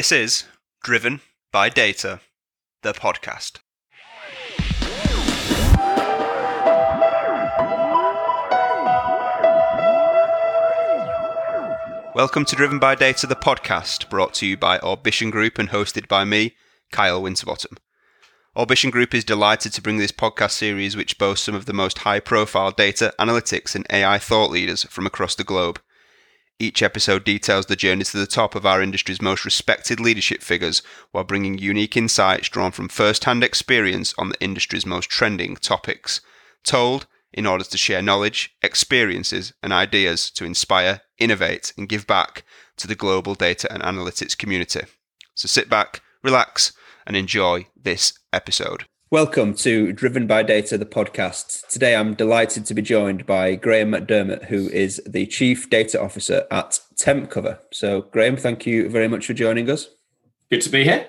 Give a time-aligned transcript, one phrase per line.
[0.00, 0.44] This is
[0.82, 1.20] Driven
[1.52, 2.20] by Data,
[2.80, 3.58] the podcast.
[12.14, 16.08] Welcome to Driven by Data, the podcast, brought to you by Orbition Group and hosted
[16.08, 16.54] by me,
[16.90, 17.76] Kyle Winterbottom.
[18.56, 21.98] Orbition Group is delighted to bring this podcast series, which boasts some of the most
[21.98, 25.78] high profile data, analytics, and AI thought leaders from across the globe.
[26.62, 30.82] Each episode details the journey to the top of our industry's most respected leadership figures
[31.10, 36.20] while bringing unique insights drawn from first hand experience on the industry's most trending topics.
[36.62, 42.44] Told in order to share knowledge, experiences, and ideas to inspire, innovate, and give back
[42.76, 44.82] to the global data and analytics community.
[45.34, 46.74] So sit back, relax,
[47.06, 48.84] and enjoy this episode.
[49.12, 51.66] Welcome to Driven by Data, the podcast.
[51.66, 56.46] Today I'm delighted to be joined by Graham McDermott, who is the Chief Data Officer
[56.52, 57.58] at TempCover.
[57.72, 59.88] So, Graham, thank you very much for joining us.
[60.48, 61.08] Good to be here.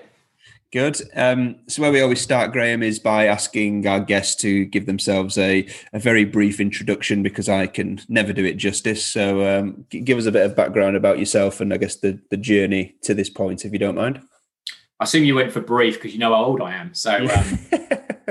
[0.72, 1.00] Good.
[1.14, 5.38] Um, so, where we always start, Graham, is by asking our guests to give themselves
[5.38, 9.06] a, a very brief introduction because I can never do it justice.
[9.06, 12.36] So, um, give us a bit of background about yourself and I guess the, the
[12.36, 14.22] journey to this point, if you don't mind.
[15.02, 16.94] I assume you went for brief because you know how old I am.
[16.94, 17.58] So, um,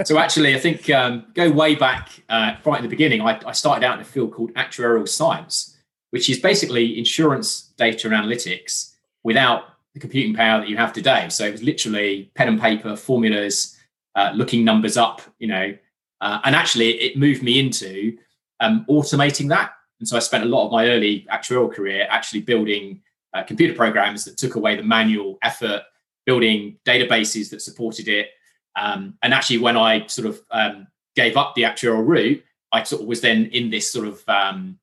[0.06, 3.20] so actually, I think um, go way back uh, right at the beginning.
[3.20, 5.76] I, I, started out in a field called actuarial science,
[6.12, 9.64] which is basically insurance data and analytics without
[9.94, 11.28] the computing power that you have today.
[11.28, 13.78] So it was literally pen and paper formulas,
[14.16, 15.78] uh, looking numbers up, you know,
[16.22, 18.18] uh, and actually it moved me into
[18.62, 19.74] um, automating that.
[20.00, 23.02] And so I spent a lot of my early actuarial career actually building
[23.34, 25.82] uh, computer programs that took away the manual effort
[26.26, 28.30] building databases that supported it.
[28.76, 33.02] Um, and actually, when I sort of um, gave up the actuarial route, I sort
[33.02, 34.80] of was then in this sort of um,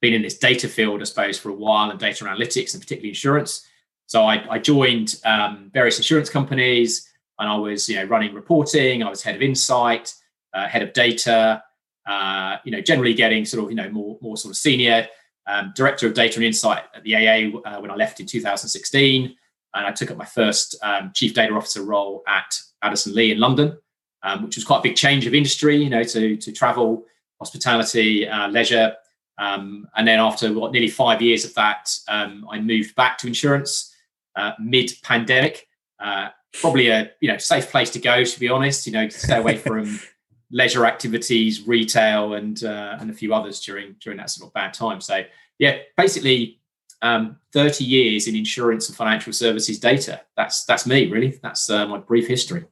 [0.00, 3.08] been in this data field, I suppose, for a while, and data analytics, and particularly
[3.08, 3.66] insurance.
[4.06, 9.02] So I, I joined um, various insurance companies, and I was, you know, running reporting.
[9.02, 10.14] I was head of insight,
[10.54, 11.62] uh, head of data.
[12.06, 15.08] Uh, you know, generally getting sort of, you know, more more sort of senior.
[15.48, 19.36] Um, director of data and insight at the AA uh, when I left in 2016
[19.76, 23.38] and I took up my first um, chief data officer role at Addison Lee in
[23.38, 23.78] London,
[24.22, 27.04] um, which was quite a big change of industry, you know, to to travel,
[27.38, 28.96] hospitality, uh, leisure,
[29.38, 33.26] um, and then after what nearly five years of that, um, I moved back to
[33.26, 33.94] insurance
[34.34, 35.68] uh, mid pandemic.
[35.98, 36.28] Uh,
[36.60, 38.86] probably a you know safe place to go, to be honest.
[38.86, 40.00] You know, stay away from
[40.50, 44.72] leisure activities, retail, and uh, and a few others during during that sort of bad
[44.72, 45.00] time.
[45.00, 45.22] So
[45.58, 46.60] yeah, basically
[47.06, 50.20] um, 30 years in insurance and financial services data.
[50.36, 51.38] That's that's me, really.
[51.42, 52.64] That's uh, my brief history.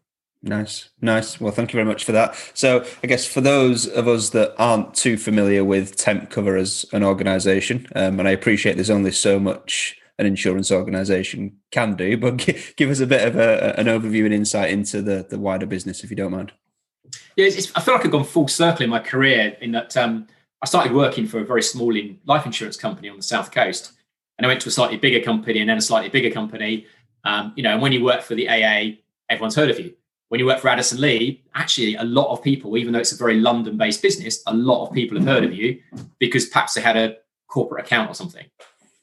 [0.43, 1.41] Nice, nice.
[1.41, 2.37] Well, thank you very much for that.
[2.53, 6.85] So, I guess for those of us that aren't too familiar with Temp Cover as
[6.93, 12.17] an organisation, um, and I appreciate there's only so much an insurance organisation can do,
[12.25, 12.37] but
[12.77, 16.05] give us a bit of a, an overview and insight into the the wider business,
[16.05, 16.53] if you don't mind.
[17.37, 20.27] Yeah, I feel like I've gone full circle in my career in that um,
[20.61, 23.93] I started working for a very small in life insurance company on the south coast
[24.39, 26.87] and I went to a slightly bigger company and then a slightly bigger company.
[27.25, 28.97] Um, you know, and when you work for the AA,
[29.29, 29.95] everyone's heard of you.
[30.29, 33.17] When you work for Addison Lee, actually, a lot of people, even though it's a
[33.17, 35.81] very London-based business, a lot of people have heard of you
[36.19, 38.45] because perhaps they had a corporate account or something.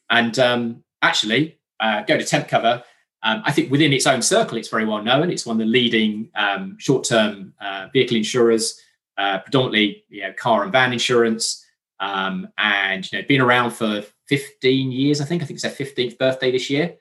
[0.10, 2.84] And um, actually, uh, go to TempCover.
[3.24, 5.30] Um, I think within its own circle, it's very well known.
[5.30, 8.80] It's one of the leading um, short-term uh, vehicle insurers,
[9.18, 11.66] uh, predominantly you know, car and van insurance,
[12.00, 15.44] um, and you know, been around for 15 years, I think.
[15.44, 16.96] I think it's their 15th birthday this year.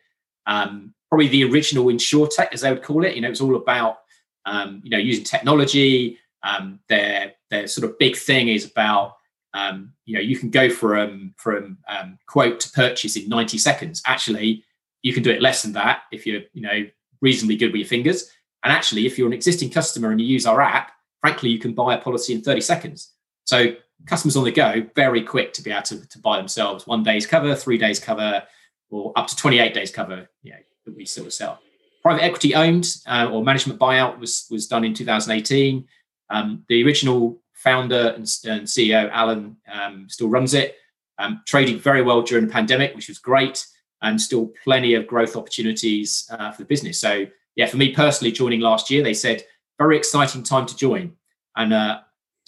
[0.46, 3.14] Um, probably the original insurtech, as they would call it.
[3.14, 3.98] You know, it's all about
[4.46, 6.18] um, you know using technology.
[6.42, 9.16] Um, their their sort of big thing is about
[9.54, 14.02] um, you know you can go from from um, quote to purchase in 90 seconds.
[14.06, 14.64] Actually,
[15.02, 16.84] you can do it less than that if you're you know
[17.20, 18.28] reasonably good with your fingers.
[18.64, 21.74] And actually, if you're an existing customer and you use our app, frankly, you can
[21.74, 23.12] buy a policy in 30 seconds.
[23.44, 27.02] So customers on the go very quick to be able to, to buy themselves one
[27.02, 28.42] day's cover, three days cover,
[28.90, 31.60] or up to 28 days cover you know, that we still sell.
[32.02, 35.86] Private equity owned uh, or management buyout was, was done in 2018.
[36.30, 40.76] Um, the original founder and, and CEO, Alan, um, still runs it,
[41.18, 43.66] um, trading very well during the pandemic, which was great,
[44.00, 46.98] and still plenty of growth opportunities uh, for the business.
[46.98, 47.26] So,
[47.56, 49.44] yeah, for me personally, joining last year, they said,
[49.78, 51.12] very exciting time to join.
[51.56, 52.00] And uh,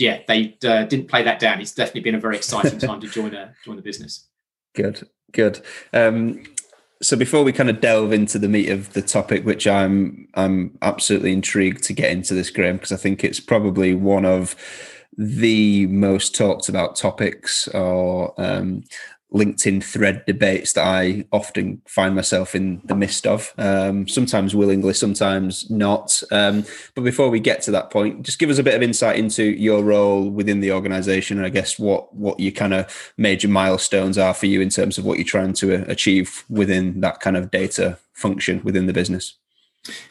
[0.02, 1.60] yeah, they uh, didn't play that down.
[1.60, 4.26] It's definitely been a very exciting time to join a join the business.
[4.74, 5.64] Good, good.
[5.92, 6.42] Um,
[7.00, 10.76] so before we kind of delve into the meat of the topic, which I'm I'm
[10.82, 14.56] absolutely intrigued to get into this, Graham, because I think it's probably one of
[15.16, 18.82] the most talked about topics or um,
[19.32, 24.92] LinkedIn thread debates that I often find myself in the midst of, um, sometimes willingly,
[24.94, 26.22] sometimes not.
[26.30, 26.64] Um,
[26.94, 29.44] but before we get to that point, just give us a bit of insight into
[29.44, 34.18] your role within the organisation, and I guess what what your kind of major milestones
[34.18, 37.50] are for you in terms of what you're trying to achieve within that kind of
[37.50, 39.34] data function within the business.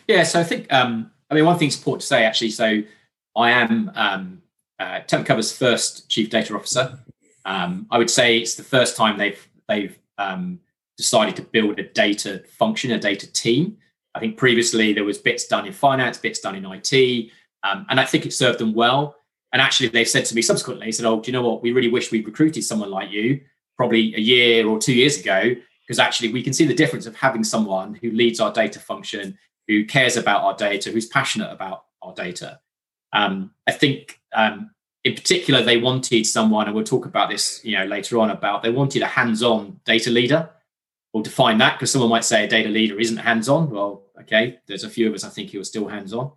[0.07, 2.51] Yeah, so I think um, I mean one thing's important to say actually.
[2.51, 2.81] So
[3.35, 4.41] I am um,
[4.79, 6.99] uh, Temp Cover's first chief data officer.
[7.45, 10.59] Um, I would say it's the first time they've they've um,
[10.97, 13.77] decided to build a data function, a data team.
[14.13, 17.31] I think previously there was bits done in finance, bits done in IT,
[17.63, 19.15] um, and I think it served them well.
[19.53, 21.61] And actually, they've said to me subsequently, they said, "Oh, do you know what?
[21.61, 23.41] We really wish we'd recruited someone like you,
[23.77, 25.55] probably a year or two years ago,
[25.85, 29.37] because actually we can see the difference of having someone who leads our data function,
[29.67, 32.59] who cares about our data, who's passionate about our data."
[33.13, 34.71] Um, I think um,
[35.03, 38.61] in particular, they wanted someone, and we'll talk about this, you know, later on about
[38.61, 40.49] they wanted a hands-on data leader.
[41.13, 43.69] We'll define that because someone might say a data leader isn't hands-on.
[43.71, 46.31] Well, okay, there's a few of us I think who are still hands-on.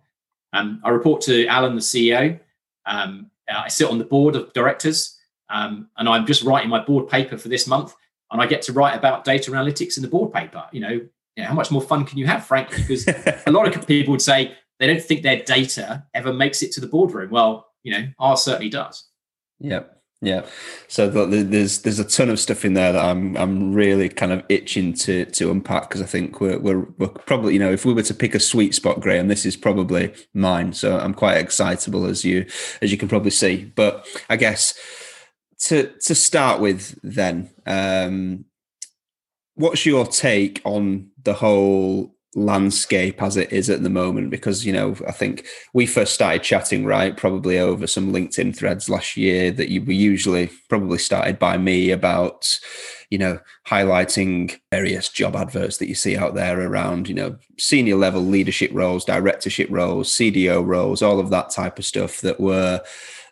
[0.53, 2.39] Um, I report to Alan, the CEO.
[2.85, 5.19] Um, I sit on the board of directors,
[5.49, 7.93] um, and I'm just writing my board paper for this month,
[8.31, 10.63] and I get to write about data analytics in the board paper.
[10.71, 12.81] You know, you know how much more fun can you have, frankly?
[12.81, 13.07] Because
[13.45, 16.81] a lot of people would say they don't think their data ever makes it to
[16.81, 17.29] the boardroom.
[17.29, 19.07] Well, you know, ours certainly does.
[19.59, 19.91] Yep.
[20.21, 20.45] Yeah,
[20.87, 24.43] so there's there's a ton of stuff in there that I'm I'm really kind of
[24.49, 27.93] itching to to unpack because I think we're, we're we're probably you know if we
[27.93, 30.73] were to pick a sweet spot, Graham, this is probably mine.
[30.73, 32.47] So I'm quite excitable as you
[32.81, 33.71] as you can probably see.
[33.75, 34.73] But I guess
[35.65, 38.45] to to start with, then, um,
[39.55, 44.73] what's your take on the whole landscape as it is at the moment because you
[44.73, 49.51] know i think we first started chatting right probably over some linkedin threads last year
[49.51, 52.59] that you were usually probably started by me about
[53.09, 57.95] you know highlighting various job adverts that you see out there around you know senior
[57.95, 62.81] level leadership roles directorship roles cdo roles all of that type of stuff that were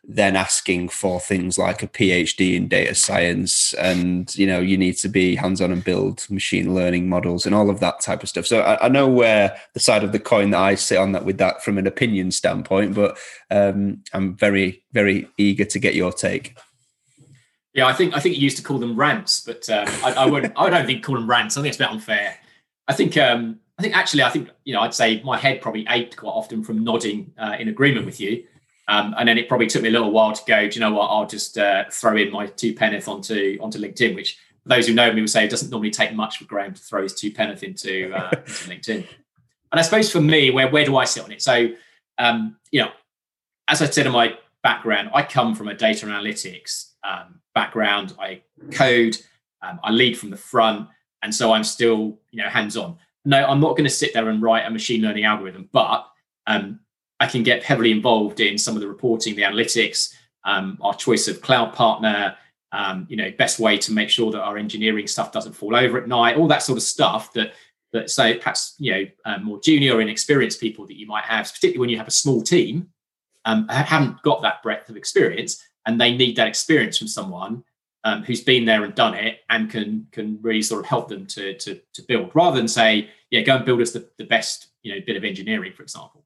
[0.05, 4.97] then asking for things like a PhD in data science, and you know you need
[4.97, 8.45] to be hands-on and build machine learning models and all of that type of stuff.
[8.45, 11.25] So I, I know where the side of the coin that I sit on that
[11.25, 13.17] with that from an opinion standpoint, but
[13.49, 16.57] um, I'm very very eager to get your take.
[17.73, 20.25] Yeah, I think I think you used to call them rants, but um, I, I
[20.25, 20.53] wouldn't.
[20.57, 21.57] I don't think call them rants.
[21.57, 22.37] I think it's a bit unfair.
[22.87, 25.85] I think um, I think actually I think you know I'd say my head probably
[25.89, 28.43] ached quite often from nodding uh, in agreement with you.
[28.93, 30.69] Um, and then it probably took me a little while to go.
[30.69, 31.07] Do you know what?
[31.07, 34.93] I'll just uh, throw in my two penneth onto onto LinkedIn, which for those who
[34.93, 37.31] know me will say it doesn't normally take much for Graham to throw his two
[37.31, 39.07] penneth into, uh, into LinkedIn.
[39.71, 41.41] And I suppose for me, where where do I sit on it?
[41.41, 41.69] So,
[42.19, 42.91] um, you know,
[43.67, 48.13] as I said in my background, I come from a data analytics um, background.
[48.19, 49.17] I code,
[49.63, 50.87] um, I lead from the front,
[51.23, 52.97] and so I'm still you know hands on.
[53.25, 56.07] No, I'm not going to sit there and write a machine learning algorithm, but
[56.45, 56.81] um,
[57.23, 61.29] I can get heavily involved in some of the reporting, the analytics, um, our choice
[61.29, 62.35] of cloud partner,
[62.73, 65.97] um, you know, best way to make sure that our engineering stuff doesn't fall over
[65.97, 67.53] at night, all that sort of stuff that
[67.93, 71.45] that say perhaps you know um, more junior or inexperienced people that you might have,
[71.45, 72.89] particularly when you have a small team,
[73.45, 77.63] um, haven't got that breadth of experience, and they need that experience from someone
[78.03, 81.25] um, who's been there and done it and can can really sort of help them
[81.27, 84.67] to to, to build, rather than say, yeah, go and build us the, the best
[84.81, 86.22] you know bit of engineering, for example.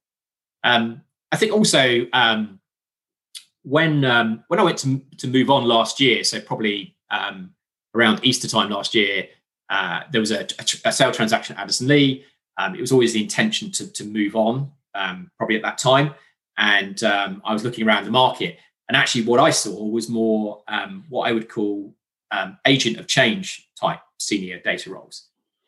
[0.68, 2.60] Um, I think also um,
[3.64, 7.52] when um, when I went to to move on last year, so probably um,
[7.96, 9.28] around Easter time last year,
[9.70, 12.26] uh, there was a, a, a, sale transaction at Addison Lee.
[12.58, 16.14] Um, it was always the intention to to move on, um, probably at that time,
[16.58, 18.58] and I was looking around the market,
[18.90, 20.64] and actually what I saw was more
[21.08, 21.94] what I would call
[22.66, 25.28] agent of change type senior data roles,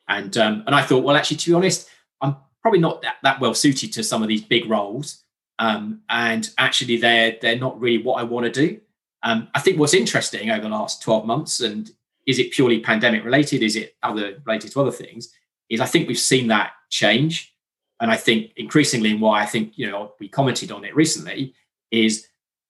[0.10, 1.89] and and I thought, well, actually, to be honest,
[2.20, 5.24] I'm probably not that, that well suited to some of these big roles.
[5.60, 8.80] Um, and actually, they're they're not really what I want to do.
[9.24, 11.92] Um, I think what's interesting over the last 12 months, and
[12.25, 13.62] is it purely pandemic related?
[13.62, 15.34] Is it other related to other things?
[15.70, 17.54] Is I think we've seen that change,
[18.00, 21.54] and I think increasingly, and why I think you know we commented on it recently
[21.92, 22.28] is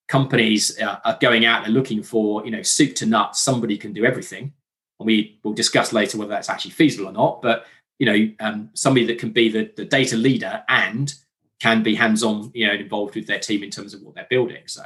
[0.07, 3.41] companies uh, are going out and looking for you know soup to nuts.
[3.41, 4.51] Somebody can do everything,
[4.99, 7.43] and we will discuss later whether that's actually feasible or not.
[7.43, 7.65] But
[7.99, 11.13] you know um, somebody that can be the, the data leader and
[11.59, 14.63] can be hands-on you know involved with their team in terms of what they're building.
[14.65, 14.83] So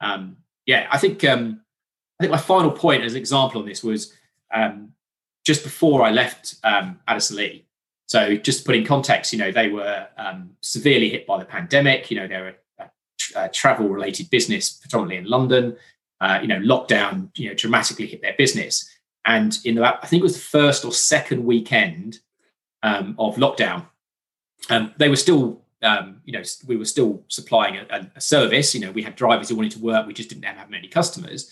[0.00, 1.60] um, yeah i think um,
[2.18, 4.12] i think my final point as an example on this was
[4.54, 4.90] um,
[5.44, 7.66] just before i left um, addison lee
[8.06, 11.44] so just to put in context you know they were um, severely hit by the
[11.44, 12.10] pandemic.
[12.10, 15.76] You know they're a, a, a travel related business predominantly in london.
[16.20, 18.88] Uh, you know lockdown you know dramatically hit their business.
[19.24, 22.18] And in the, I think it was the first or second weekend
[22.82, 23.86] um, of lockdown,
[24.70, 28.74] um, they were still, um, you know, we were still supplying a, a, service.
[28.74, 30.06] You know, we had drivers who wanted to work.
[30.06, 31.50] We just didn't have many customers.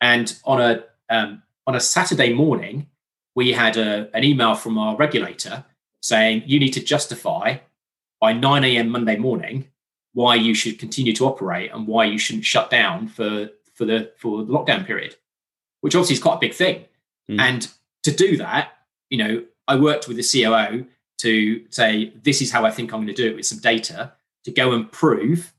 [0.00, 2.88] And on a um, on a Saturday morning,
[3.34, 5.64] we had a, an email from our regulator
[6.02, 7.56] saying you need to justify
[8.20, 8.88] by 9 a.m.
[8.88, 9.68] Monday morning
[10.12, 14.10] why you should continue to operate and why you shouldn't shut down for for the
[14.16, 15.14] for the lockdown period,
[15.80, 16.84] which obviously is quite a big thing.
[17.30, 17.40] Mm.
[17.40, 17.68] And
[18.02, 18.72] to do that,
[19.10, 20.86] you know, I worked with the COO
[21.18, 24.12] to say this is how I think I'm going to do it with some data
[24.44, 25.52] to go and prove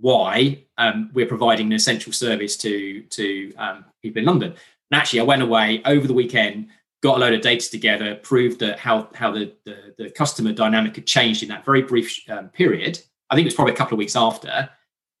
[0.00, 4.54] why um, we're providing an essential service to to um, people in London.
[4.90, 6.68] And actually, I went away over the weekend,
[7.02, 10.94] got a load of data together, proved that how how the the, the customer dynamic
[10.96, 13.00] had changed in that very brief um, period.
[13.30, 14.68] I think it was probably a couple of weeks after,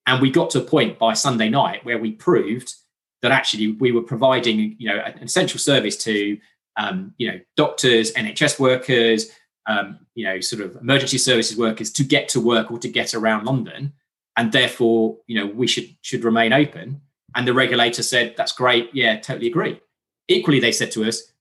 [0.06, 2.74] and we got to a point by Sunday night where we proved
[3.22, 6.38] that actually we were providing you know an essential service to
[6.78, 9.30] um, you know doctors, NHS workers,
[9.66, 13.12] um, you know sort of emergency services workers to get to work or to get
[13.12, 13.92] around London,
[14.36, 17.02] and therefore you know we should should remain open.
[17.34, 19.80] And the regulator said that's great, yeah, totally agree.
[20.28, 21.32] Equally, they said to us,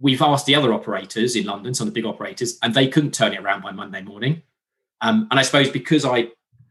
[0.00, 3.12] we've asked the other operators in London, some of the big operators, and they couldn't
[3.12, 4.42] turn it around by Monday morning.
[5.02, 6.28] Um, and I suppose because I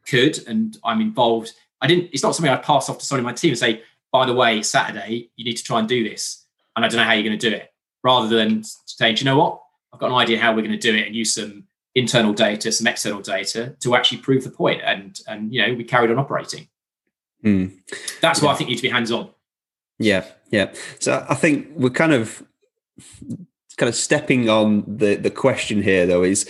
[0.07, 2.09] could and I'm involved, I didn't.
[2.13, 4.33] It's not something I pass off to someone in my team and say, by the
[4.33, 6.45] way, Saturday you need to try and do this,
[6.75, 7.71] and I don't know how you're going to do it.
[8.05, 9.59] Rather than saying, do you know what?
[9.91, 11.63] I've got an idea how we're going to do it, and use some
[11.95, 14.83] internal data, some external data to actually prove the point.
[14.85, 16.67] And and you know we carried on operating.
[17.43, 17.73] Mm.
[18.21, 18.45] That's yeah.
[18.45, 19.31] why I think you need to be hands on.
[19.97, 20.71] Yeah, yeah.
[20.99, 22.43] So I think we're kind of
[23.77, 26.47] kind of stepping on the the question here though is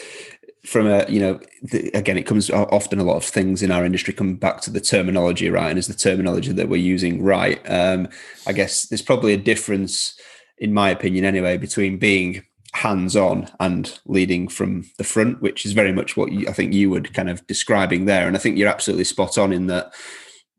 [0.66, 3.86] from a you know the, again it comes often a lot of things in our
[3.86, 7.62] industry come back to the terminology right and is the terminology that we're using right
[7.70, 8.08] um
[8.46, 10.20] i guess there's probably a difference
[10.58, 12.44] in my opinion anyway between being
[12.74, 16.74] hands on and leading from the front which is very much what you, i think
[16.74, 19.94] you would kind of describing there and i think you're absolutely spot on in that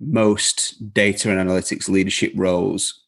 [0.01, 3.05] most data and analytics leadership roles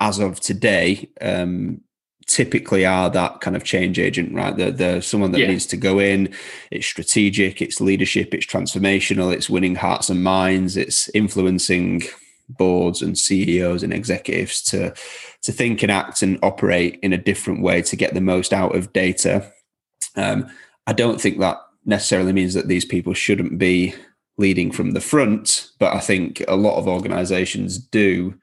[0.00, 1.80] as of today um,
[2.26, 4.56] typically are that kind of change agent, right?
[4.56, 5.48] They're, they're someone that yeah.
[5.48, 6.34] needs to go in.
[6.70, 12.02] It's strategic, it's leadership, it's transformational, it's winning hearts and minds, it's influencing
[12.48, 14.94] boards and CEOs and executives to
[15.44, 18.74] to think and act and operate in a different way to get the most out
[18.74, 19.50] of data.
[20.16, 20.50] Um,
[20.86, 23.94] I don't think that necessarily means that these people shouldn't be
[24.38, 28.34] leading from the front, but I think a lot of organizations do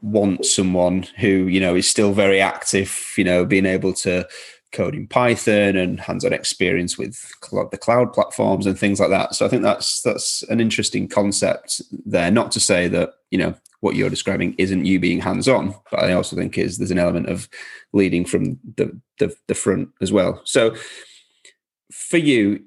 [0.00, 4.26] want someone who you know is still very active you know being able to
[4.70, 7.20] code in python and hands-on experience with
[7.72, 11.82] the cloud platforms and things like that so i think that's that's an interesting concept
[12.06, 16.00] there not to say that you know what you're describing isn't you being hands-on but
[16.00, 17.48] i also think is there's an element of
[17.92, 20.74] leading from the the, the front as well so
[21.92, 22.62] for you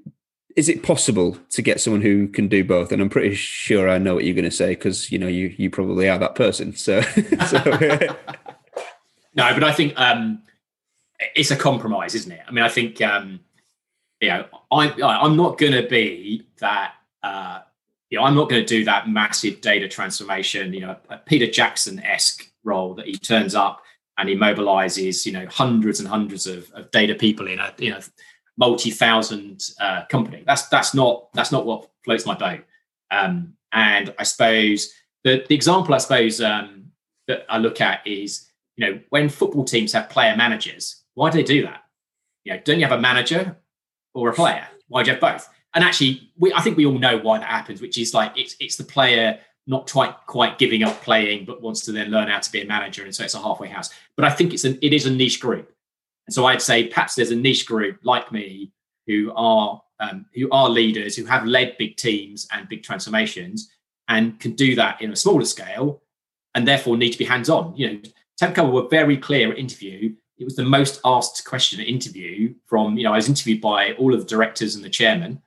[0.56, 2.92] is it possible to get someone who can do both?
[2.92, 5.54] And I'm pretty sure I know what you're going to say because you know you
[5.58, 6.76] you probably are that person.
[6.76, 7.02] So,
[7.48, 7.58] so.
[9.36, 10.44] no, but I think um,
[11.36, 12.42] it's a compromise, isn't it?
[12.48, 13.40] I mean, I think um,
[14.20, 16.94] you know I I'm not going to be that.
[17.24, 17.60] Uh,
[18.12, 20.74] you know, I'm not going to do that massive data transformation.
[20.74, 23.82] You know, a Peter Jackson esque role that he turns up
[24.18, 27.90] and he mobilizes you know hundreds and hundreds of, of data people in a you
[27.90, 28.00] know
[28.58, 30.44] multi-thousand uh, company.
[30.46, 32.62] That's that's not that's not what floats my boat.
[33.10, 34.92] Um, and I suppose
[35.24, 36.92] the, the example I suppose um,
[37.28, 41.38] that I look at is you know when football teams have player managers, why do
[41.38, 41.84] they do that?
[42.44, 43.56] You know, don't you have a manager
[44.14, 44.68] or a player?
[44.90, 45.48] Why do you have both?
[45.74, 48.56] And actually, we I think we all know why that happens, which is like it's
[48.60, 52.40] it's the player not quite quite giving up playing, but wants to then learn how
[52.40, 53.90] to be a manager, and so it's a halfway house.
[54.16, 55.72] But I think it's an it is a niche group.
[56.28, 58.72] And so I'd say perhaps there's a niche group like me
[59.08, 63.72] who are um, who are leaders who have led big teams and big transformations
[64.08, 66.02] and can do that in a smaller scale
[66.56, 67.74] and therefore need to be hands-on.
[67.78, 68.02] You know,
[68.38, 70.14] Temp Cover were very clear at interview.
[70.38, 73.94] It was the most asked question at interview from, you know, I was interviewed by
[73.94, 75.42] all of the directors and the chairman,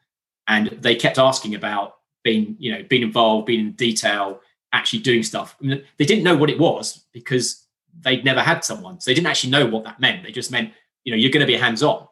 [0.49, 4.41] and they kept asking about being, you know, being involved, being in detail,
[4.73, 5.57] actually doing stuff.
[5.63, 7.67] I mean, they didn't know what it was because
[8.01, 9.01] they'd never had someone.
[9.01, 10.25] So they didn't actually know what that meant.
[10.25, 10.73] They just meant,
[11.05, 12.07] you know, you're going to be hands on.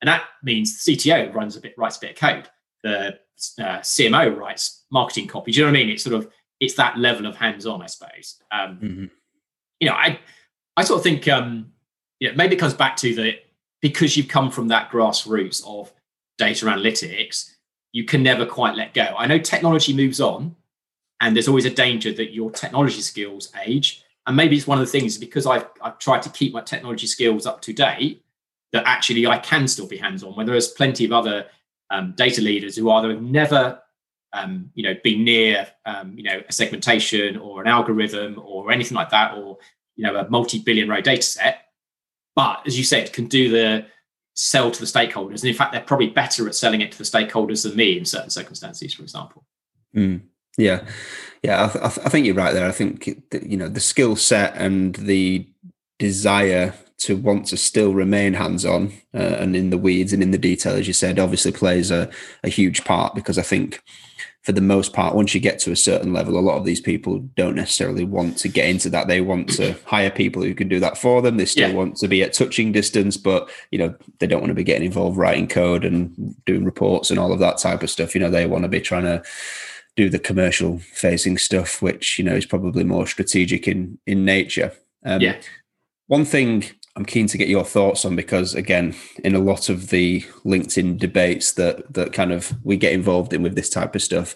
[0.00, 2.48] And that means the CTO runs a bit, writes a bit of code.
[2.82, 3.18] The
[3.58, 5.52] uh, CMO writes marketing copy.
[5.52, 5.90] Do you know what I mean?
[5.90, 8.40] It's sort of, it's that level of hands on, I suppose.
[8.50, 9.04] Um, mm-hmm.
[9.80, 10.18] You know, I,
[10.76, 11.72] I sort of think, um,
[12.18, 13.34] you know, maybe it comes back to the,
[13.82, 15.92] because you've come from that grassroots of
[16.38, 17.52] data analytics,
[17.96, 19.14] you can never quite let go.
[19.16, 20.54] I know technology moves on
[21.22, 24.84] and there's always a danger that your technology skills age And maybe it's one of
[24.84, 28.22] the things because I've, I've tried to keep my technology skills up to date
[28.72, 30.36] that actually I can still be hands on.
[30.36, 31.46] When there's plenty of other
[31.90, 33.80] um, data leaders who either have never
[34.34, 38.94] um, you know, been near, um, you know, a segmentation or an algorithm or anything
[38.94, 39.56] like that, or
[39.94, 41.68] you know, a multi-billion row data set.
[42.34, 43.86] But as you said, can do the
[44.36, 47.04] sell to the stakeholders, and in fact, they're probably better at selling it to the
[47.04, 49.44] stakeholders than me in certain circumstances, for example.
[49.94, 50.20] Mm.
[50.58, 50.86] Yeah,
[51.42, 52.66] yeah, I, th- I, think you're right there.
[52.66, 53.06] I think
[53.42, 55.46] you know the skill set and the
[55.98, 60.38] desire to want to still remain hands-on uh, and in the weeds and in the
[60.38, 62.10] detail, as you said, obviously plays a,
[62.42, 63.82] a huge part because I think
[64.46, 66.80] for the most part, once you get to a certain level, a lot of these
[66.80, 69.08] people don't necessarily want to get into that.
[69.08, 71.36] They want to hire people who can do that for them.
[71.36, 71.74] They still yeah.
[71.74, 74.86] want to be at touching distance, but you know they don't want to be getting
[74.86, 78.14] involved writing code and doing reports and all of that type of stuff.
[78.14, 79.20] You know they want to be trying to
[79.96, 84.72] do the commercial facing stuff, which you know is probably more strategic in in nature.
[85.04, 85.40] Um, yeah.
[86.06, 86.62] One thing
[86.96, 90.98] I'm keen to get your thoughts on because again, in a lot of the LinkedIn
[90.98, 94.34] debates that that kind of we get involved in with this type of stuff,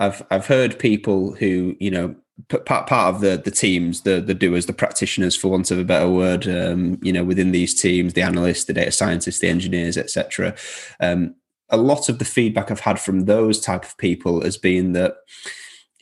[0.00, 2.16] I've I've heard people who you know
[2.48, 5.84] part part of the the teams, the the doers, the practitioners, for want of a
[5.84, 9.96] better word, um, you know, within these teams, the analysts, the data scientists, the engineers,
[9.96, 10.56] etc.
[11.00, 11.36] Um,
[11.70, 15.14] a lot of the feedback I've had from those type of people has been that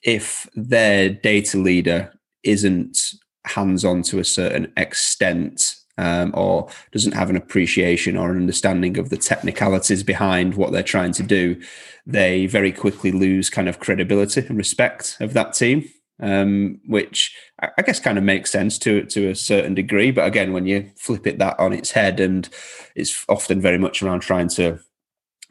[0.03, 2.99] if their data leader isn't
[3.45, 8.99] hands on to a certain extent um, or doesn't have an appreciation or an understanding
[8.99, 11.61] of the technicalities behind what they're trying to do,
[12.07, 15.89] they very quickly lose kind of credibility and respect of that team.
[16.21, 20.53] Um, which I guess kind of makes sense to to a certain degree, but again,
[20.53, 22.49] when you flip it that on its head, and
[22.95, 24.79] it's often very much around trying to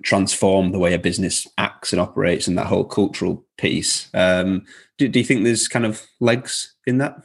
[0.04, 4.08] transform the way a business acts and operates, and that whole cultural piece.
[4.14, 4.64] Um,
[4.98, 7.18] do, do you think there's kind of legs in that?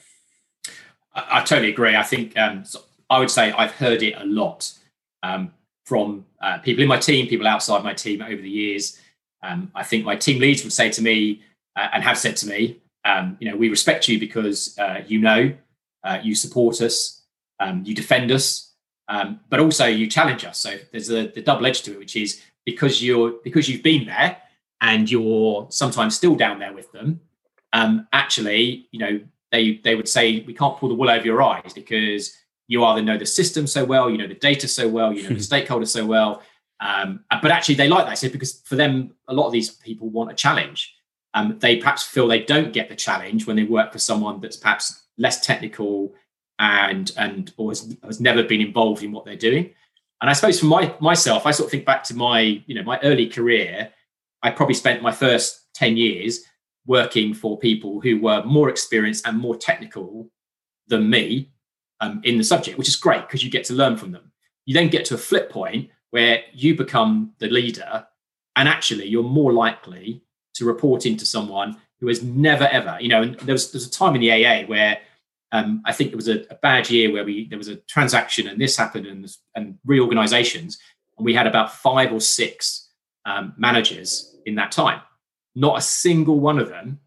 [1.15, 1.95] I, I totally agree.
[1.95, 2.65] I think um,
[3.11, 4.73] I would say I've heard it a lot
[5.23, 5.53] um,
[5.85, 8.99] from uh, people in my team, people outside my team over the years.
[9.43, 11.43] Um, I think my team leads would say to me
[11.77, 15.21] uh, and have said to me, um, you know, we respect you because uh, you
[15.21, 15.53] know,
[16.03, 17.23] uh, you support us,
[17.61, 18.73] um, you defend us,
[19.09, 20.59] um, but also you challenge us.
[20.59, 24.07] So there's a, the double edge to it, which is because you're because you've been
[24.07, 24.39] there
[24.81, 27.21] and you're sometimes still down there with them.
[27.73, 29.21] Um, actually, you know,
[29.53, 32.37] they they would say we can't pull the wool over your eyes because
[32.69, 35.29] you either know the system so well, you know the data so well, you know
[35.31, 36.43] the stakeholders so well.
[36.81, 40.09] Um, but actually, they like that so because for them, a lot of these people
[40.09, 40.95] want a challenge.
[41.35, 44.57] Um, they perhaps feel they don't get the challenge when they work for someone that's
[44.57, 46.15] perhaps less technical
[46.59, 49.71] and and or has, has never been involved in what they're doing.
[50.21, 52.83] And I suppose for my myself, I sort of think back to my you know
[52.83, 53.91] my early career.
[54.43, 56.41] I probably spent my first ten years
[56.87, 60.31] working for people who were more experienced and more technical
[60.89, 61.51] than me
[62.01, 64.33] um, in the subject, which is great because you get to learn from them.
[64.65, 68.07] You then get to a flip point where you become the leader,
[68.57, 70.23] and actually you're more likely
[70.55, 73.23] to report into someone who has never ever, you know.
[73.23, 74.99] And there was there's a time in the AA where
[75.53, 78.49] um, I think it was a, a, bad year where we there was a transaction
[78.49, 80.79] and this happened and and reorganizations,
[81.17, 82.89] and we had about five or six
[83.25, 85.01] um, managers in that time.
[85.55, 87.01] Not a single one of them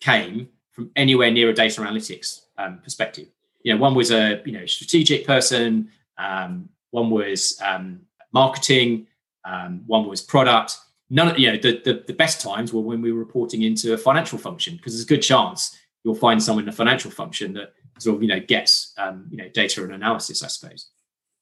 [0.00, 3.28] came from anywhere near a data analytics um, perspective
[3.62, 8.00] you know, one was a you know strategic person, um, one was um,
[8.32, 9.06] marketing,
[9.44, 10.76] um, one was product.
[11.10, 13.92] None of you know the, the, the best times were when we were reporting into
[13.92, 17.52] a financial function because there's a good chance you'll find someone in a financial function
[17.54, 20.42] that sort of you know gets um, you know data and analysis.
[20.42, 20.88] I suppose.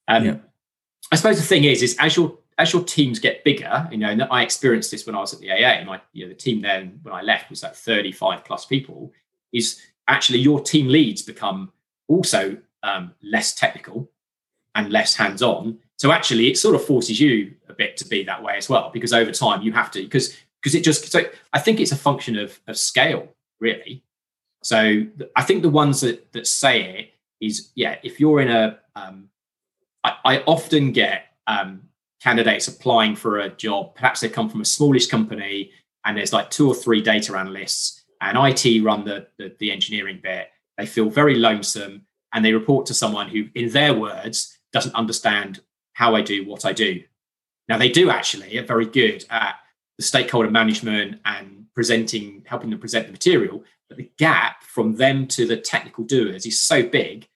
[0.07, 0.35] Um, yeah.
[1.11, 4.09] I suppose the thing is, is as your as your teams get bigger, you know,
[4.09, 5.83] and I experienced this when I was at the AA.
[5.83, 9.11] My you know the team then when I left was like 35 plus people.
[9.53, 11.71] Is actually your team leads become
[12.11, 14.09] also um, less technical
[14.75, 15.79] and less hands on.
[15.97, 18.89] So actually, it sort of forces you a bit to be that way as well,
[18.93, 21.21] because over time you have to because because it just so
[21.53, 23.27] I think it's a function of of scale
[23.59, 24.03] really.
[24.63, 27.13] So I think the ones that that say it
[27.45, 29.29] is yeah, if you're in a um,
[30.03, 31.83] I, I often get um,
[32.21, 33.95] candidates applying for a job.
[33.95, 35.71] Perhaps they come from a smallish company
[36.05, 40.19] and there's like two or three data analysts and IT run the, the, the engineering
[40.21, 44.95] bit they feel very lonesome and they report to someone who, in their words, doesn't
[44.95, 45.61] understand
[45.93, 47.03] how I do what I do.
[47.67, 49.55] Now, they do actually are very good at
[49.97, 53.63] the stakeholder management and presenting, helping them present the material.
[53.87, 57.27] But the gap from them to the technical doers is so big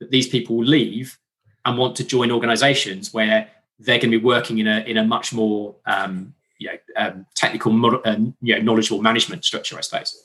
[0.00, 1.18] that these people leave
[1.64, 3.48] and want to join organizations where
[3.78, 7.26] they're going to be working in a, in a much more um, you know, um,
[7.34, 7.72] technical,
[8.04, 10.22] uh, you know, knowledgeable management structure, I suppose.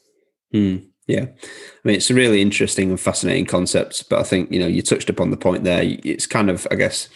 [0.53, 0.87] Mm.
[1.07, 4.67] Yeah, I mean it's a really interesting and fascinating concept, but I think you know
[4.67, 5.83] you touched upon the point there.
[6.03, 7.09] It's kind of, I guess,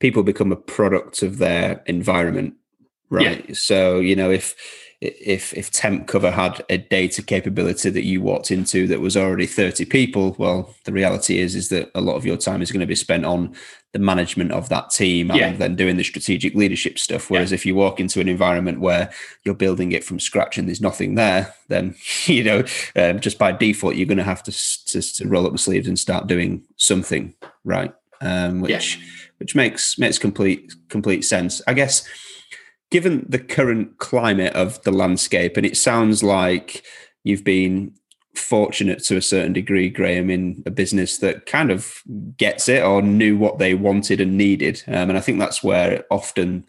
[0.00, 2.54] people become a product of their environment,
[3.08, 3.44] right?
[3.48, 3.54] Yeah.
[3.54, 4.54] So you know if
[5.02, 9.46] if if temp cover had a data capability that you walked into that was already
[9.46, 12.80] 30 people well the reality is is that a lot of your time is going
[12.80, 13.52] to be spent on
[13.92, 15.52] the management of that team and yeah.
[15.52, 17.56] then doing the strategic leadership stuff whereas yeah.
[17.56, 19.10] if you walk into an environment where
[19.44, 22.64] you're building it from scratch and there's nothing there then you know
[22.96, 24.52] um, just by default you're going to have to,
[24.86, 29.04] to, to roll up the sleeves and start doing something right um, which yeah.
[29.38, 32.08] which makes makes complete complete sense i guess
[32.92, 36.84] given the current climate of the landscape, and it sounds like
[37.24, 37.94] you've been
[38.34, 42.02] fortunate to a certain degree, Graham, in a business that kind of
[42.36, 44.82] gets it or knew what they wanted and needed.
[44.86, 46.64] Um, and I think that's where often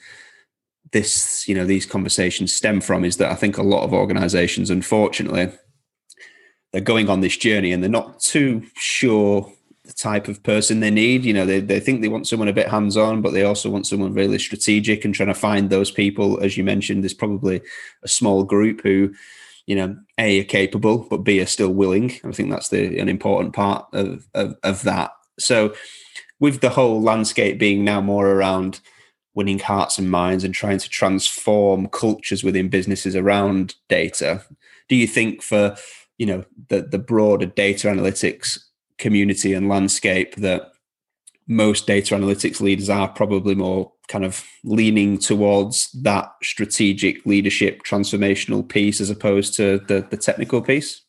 [0.91, 4.69] this, you know, these conversations stem from is that I think a lot of organizations,
[4.69, 5.52] unfortunately,
[6.71, 9.52] they're going on this journey and they're not too sure
[9.86, 11.26] the type of person they need.
[11.26, 13.69] You know, they, they think they want someone a bit hands on, but they also
[13.69, 16.41] want someone really strategic and trying to find those people.
[16.41, 17.62] As you mentioned, there's probably
[18.02, 19.13] a small group who,
[19.65, 22.12] you know, A, are capable, but B, are still willing.
[22.23, 25.12] I think that's the an important part of, of, of that.
[25.39, 25.73] So,
[26.39, 28.82] with the whole landscape being now more around
[29.36, 34.43] winning hearts and minds and trying to transform cultures within businesses around data,
[34.89, 35.76] do you think for
[36.17, 38.60] you know the the broader data analytics
[38.97, 40.73] community and landscape that
[41.48, 48.68] most data analytics leaders are probably more kind of leaning towards that strategic leadership transformational
[48.68, 51.02] piece as opposed to the, the technical piece?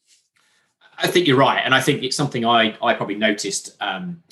[0.98, 4.22] I think you're right, and I think it's something I I probably noticed um,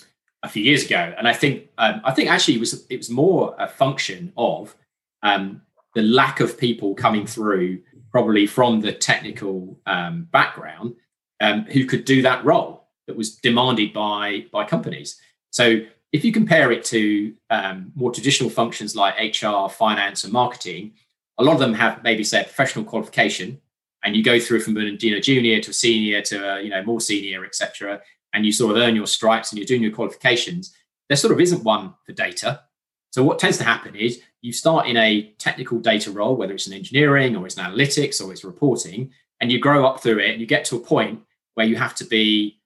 [0.42, 3.10] a few years ago, and I think um, I think actually it was it was
[3.10, 4.76] more a function of
[5.22, 5.62] um,
[5.94, 10.94] the lack of people coming through, probably from the technical um, background,
[11.40, 15.20] um, who could do that role that was demanded by by companies.
[15.52, 20.92] So if you compare it to um, more traditional functions like HR, finance, and marketing,
[21.38, 23.60] a lot of them have maybe say a professional qualification,
[24.02, 26.70] and you go through from a you know, junior to a senior to a, you
[26.70, 28.00] know more senior, etc.
[28.34, 30.74] And you sort of earn your stripes and you're doing your qualifications.
[31.08, 32.62] There sort of isn't one for data.
[33.10, 36.66] So what tends to happen is you start in a technical data role, whether it's
[36.66, 40.30] in engineering or it's in analytics or it's reporting, and you grow up through it
[40.30, 41.20] and you get to a point
[41.54, 42.58] where you have to be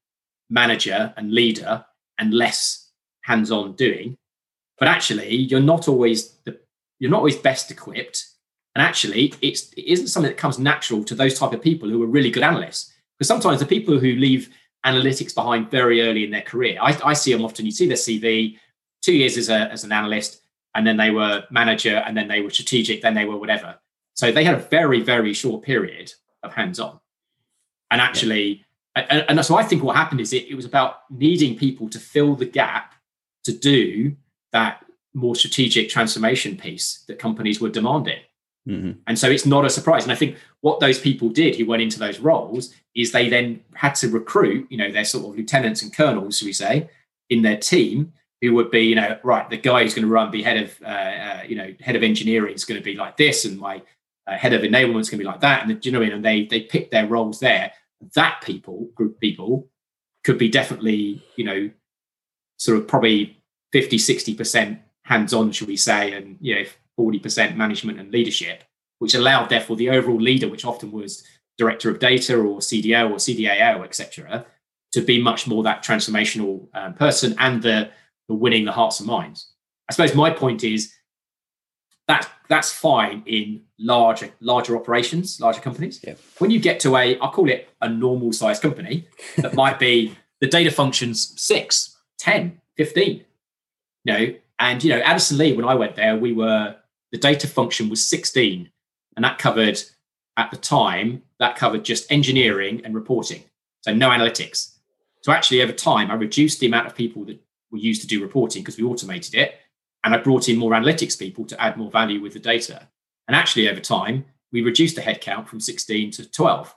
[0.49, 1.85] manager and leader
[2.18, 2.90] and less
[3.22, 4.16] hands-on doing.
[4.79, 6.59] But actually you're not always the
[6.98, 8.26] you're not always best equipped.
[8.74, 12.02] And actually it's it isn't something that comes natural to those type of people who
[12.02, 12.92] are really good analysts.
[13.18, 14.50] Because sometimes the people who leave
[14.85, 17.66] analytics behind very early in their career i, I see them often.
[17.66, 18.59] You see their cv
[19.02, 20.42] two years as, a, as an analyst
[20.74, 23.76] and then they were manager and then they were strategic then they were whatever.
[24.14, 27.00] So they had a very very short period of hands-on.
[27.90, 28.65] And actually
[28.96, 31.98] and, and so I think what happened is it, it was about needing people to
[31.98, 32.94] fill the gap
[33.44, 34.16] to do
[34.52, 38.20] that more strategic transformation piece that companies were demanding.
[38.68, 38.92] Mm-hmm.
[39.06, 40.02] And so it's not a surprise.
[40.02, 43.61] And I think what those people did who went into those roles is they then
[43.74, 46.88] had to recruit, you know, their sort of lieutenants and colonels, we say,
[47.30, 50.30] in their team who would be, you know, right, the guy who's going to run,
[50.30, 53.16] be head of, uh, uh, you know, head of engineering is going to be like
[53.16, 53.82] this, and my
[54.26, 56.24] uh, head of enablement is going to be like that, and the, you know, and
[56.24, 57.72] they they picked their roles there
[58.14, 59.68] that people, group people,
[60.24, 61.70] could be definitely, you know,
[62.59, 66.64] sort of probably 50, 60% hands on, should we say, and, you know,
[66.98, 68.64] 40% management and leadership,
[68.98, 71.22] which allowed, therefore, the overall leader, which often was
[71.59, 74.46] director of data or CDO or CDAO, etc.,
[74.92, 77.90] to be much more that transformational um, person and the,
[78.28, 79.52] the winning the hearts and minds.
[79.88, 80.92] I suppose my point is
[82.08, 86.00] that that's fine in larger larger operations, larger companies.
[86.06, 86.14] Yeah.
[86.38, 90.16] When you get to a, I'll call it a normal size company that might be
[90.40, 93.24] the data functions 6, 10, 15.
[94.04, 96.76] You know, and you know, Addison Lee, when I went there, we were
[97.12, 98.70] the data function was 16.
[99.16, 99.80] And that covered
[100.36, 103.42] at the time, that covered just engineering and reporting.
[103.80, 104.74] So no analytics.
[105.22, 107.40] So actually over time, I reduced the amount of people that
[107.70, 109.54] were used to do reporting because we automated it
[110.06, 112.88] and I brought in more analytics people to add more value with the data.
[113.26, 116.76] And actually, over time, we reduced the headcount from 16 to 12.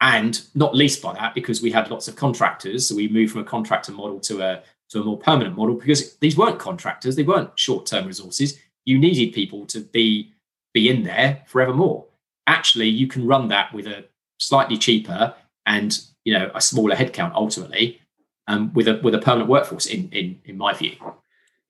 [0.00, 2.86] And not least by that, because we had lots of contractors.
[2.86, 6.16] So we moved from a contractor model to a to a more permanent model because
[6.18, 8.60] these weren't contractors, they weren't short-term resources.
[8.84, 10.32] You needed people to be
[10.72, 12.06] be in there forevermore.
[12.46, 14.04] Actually, you can run that with a
[14.38, 15.34] slightly cheaper
[15.66, 18.00] and you know a smaller headcount ultimately,
[18.46, 19.86] um, with a with a permanent workforce.
[19.86, 20.94] In in in my view.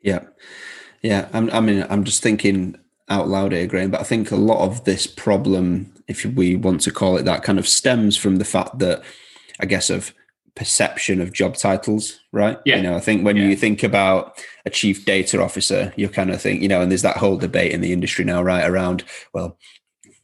[0.03, 0.25] Yeah.
[1.03, 2.77] Yeah, I'm, I mean, I'm just thinking
[3.09, 6.81] out loud here, Graham, but I think a lot of this problem, if we want
[6.83, 9.03] to call it that, kind of stems from the fact that
[9.61, 10.15] I guess, of
[10.55, 12.59] perception of job titles, right?
[12.67, 12.77] Yeah.
[12.77, 13.45] You know, I think when Yeah.
[13.47, 17.03] you think about a chief data officer, you kind of think, you know, and there's
[17.03, 19.57] that whole debate in the industry now, right, around, well,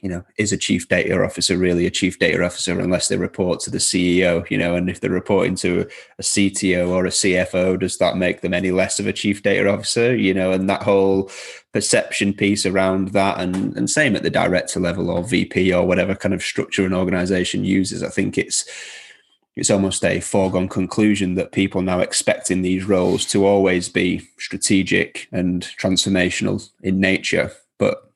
[0.00, 3.60] you know, is a chief data officer really a chief data officer unless they report
[3.60, 7.78] to the CEO, you know, and if they're reporting to a CTO or a CFO,
[7.78, 10.82] does that make them any less of a chief data officer, you know, and that
[10.82, 11.30] whole
[11.72, 16.14] perception piece around that and and same at the director level or VP or whatever
[16.14, 18.64] kind of structure an organization uses, I think it's
[19.58, 24.22] it's almost a foregone conclusion that people now expect in these roles to always be
[24.38, 27.50] strategic and transformational in nature.
[27.76, 28.07] But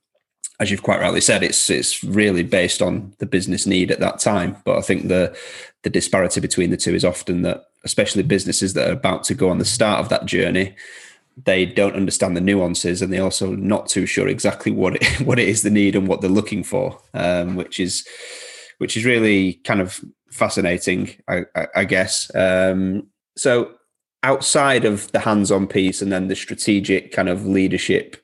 [0.60, 4.20] as you've quite rightly said, it's it's really based on the business need at that
[4.20, 4.56] time.
[4.64, 5.36] But I think the
[5.82, 9.48] the disparity between the two is often that, especially businesses that are about to go
[9.48, 10.76] on the start of that journey,
[11.44, 15.38] they don't understand the nuances, and they also not too sure exactly what it, what
[15.38, 18.06] it is they need and what they're looking for, um, which is
[18.78, 22.34] which is really kind of fascinating, I, I, I guess.
[22.34, 23.74] Um, so
[24.22, 28.16] outside of the hands-on piece and then the strategic kind of leadership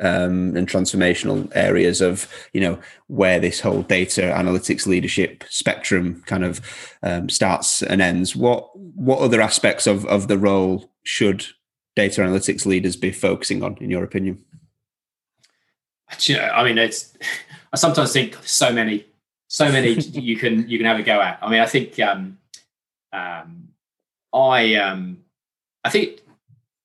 [0.00, 6.44] um, and transformational areas of you know where this whole data analytics leadership spectrum kind
[6.44, 6.60] of
[7.02, 8.36] um, starts and ends.
[8.36, 11.46] What what other aspects of of the role should
[11.94, 14.44] data analytics leaders be focusing on, in your opinion?
[16.54, 17.16] I mean, it's.
[17.72, 19.04] I sometimes think so many,
[19.48, 21.38] so many you can you can have a go at.
[21.42, 22.38] I mean, I think um,
[23.12, 23.68] um,
[24.32, 25.24] I um,
[25.84, 26.20] I think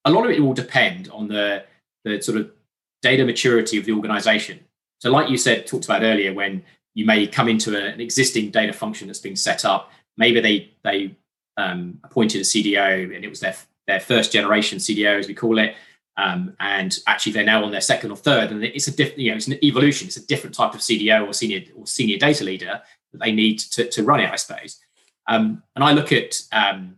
[0.05, 1.63] a lot of it will depend on the
[2.03, 2.51] the sort of
[3.01, 4.59] data maturity of the organization.
[4.99, 8.51] So, like you said, talked about earlier, when you may come into a, an existing
[8.51, 11.15] data function that's been set up, maybe they they
[11.57, 13.55] um, appointed a CDO and it was their
[13.87, 15.75] their first generation CDO, as we call it,
[16.17, 19.31] um, and actually they're now on their second or third, and it's a different, you
[19.31, 20.07] know, it's an evolution.
[20.07, 23.59] It's a different type of CDO or senior or senior data leader that they need
[23.59, 24.79] to, to run it, I suppose.
[25.27, 26.97] Um, and I look at um,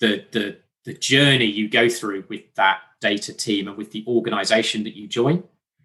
[0.00, 4.84] the the the journey you go through with that data team and with the organization
[4.84, 5.42] that you join.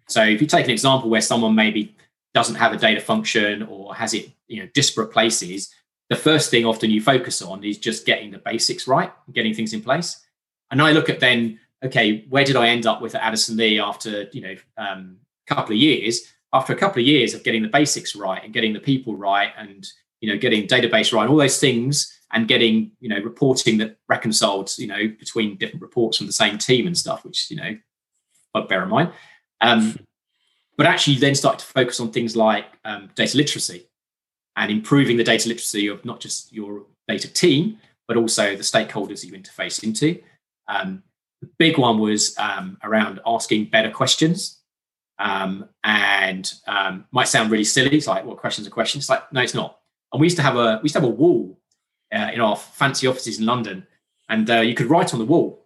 [0.08, 1.94] So if you take an example where someone maybe
[2.34, 5.74] doesn't have a data function or has it, you know, disparate places,
[6.08, 9.74] the first thing often you focus on is just getting the basics right, getting things
[9.74, 10.24] in place.
[10.70, 14.28] And I look at then, okay, where did I end up with Addison Lee after,
[14.32, 15.16] you know, um,
[15.48, 16.32] a couple of years?
[16.52, 19.50] After a couple of years of getting the basics right and getting the people right
[19.58, 19.84] and,
[20.20, 24.70] you know, getting database right, all those things and getting you know reporting that reconciled
[24.78, 27.76] you know between different reports from the same team and stuff which you know
[28.52, 29.10] but bear in mind.
[29.60, 29.98] Um,
[30.76, 33.88] but actually then start to focus on things like um, data literacy
[34.56, 39.24] and improving the data literacy of not just your data team but also the stakeholders
[39.24, 40.20] you interface into.
[40.68, 41.02] Um,
[41.40, 44.58] the big one was um, around asking better questions.
[45.18, 49.04] Um, and um, might sound really silly it's like what questions are questions.
[49.04, 49.78] It's like no it's not.
[50.12, 51.58] And we used to have a we used to have a wall
[52.12, 53.86] uh, in our fancy offices in London,
[54.28, 55.64] and uh, you could write on the wall.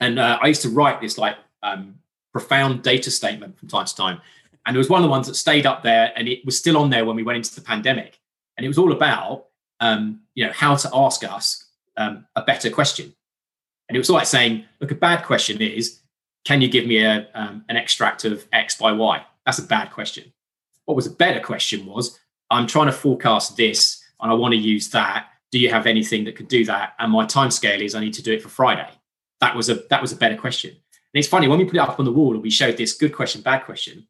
[0.00, 1.96] And uh, I used to write this like um,
[2.32, 4.20] profound data statement from time to time,
[4.66, 6.76] and it was one of the ones that stayed up there, and it was still
[6.76, 8.18] on there when we went into the pandemic,
[8.56, 9.46] and it was all about
[9.80, 13.14] um, you know how to ask us um, a better question,
[13.88, 16.00] and it was like saying, look, a bad question is,
[16.44, 19.22] can you give me a um, an extract of X by Y?
[19.44, 20.32] That's a bad question.
[20.86, 22.18] What was a better question was,
[22.50, 26.24] I'm trying to forecast this, and I want to use that do you have anything
[26.24, 26.94] that could do that?
[26.98, 28.88] And my time scale is I need to do it for Friday.
[29.40, 30.70] That was a that was a better question.
[30.70, 32.94] And it's funny when we put it up on the wall and we showed this
[32.94, 34.08] good question, bad question,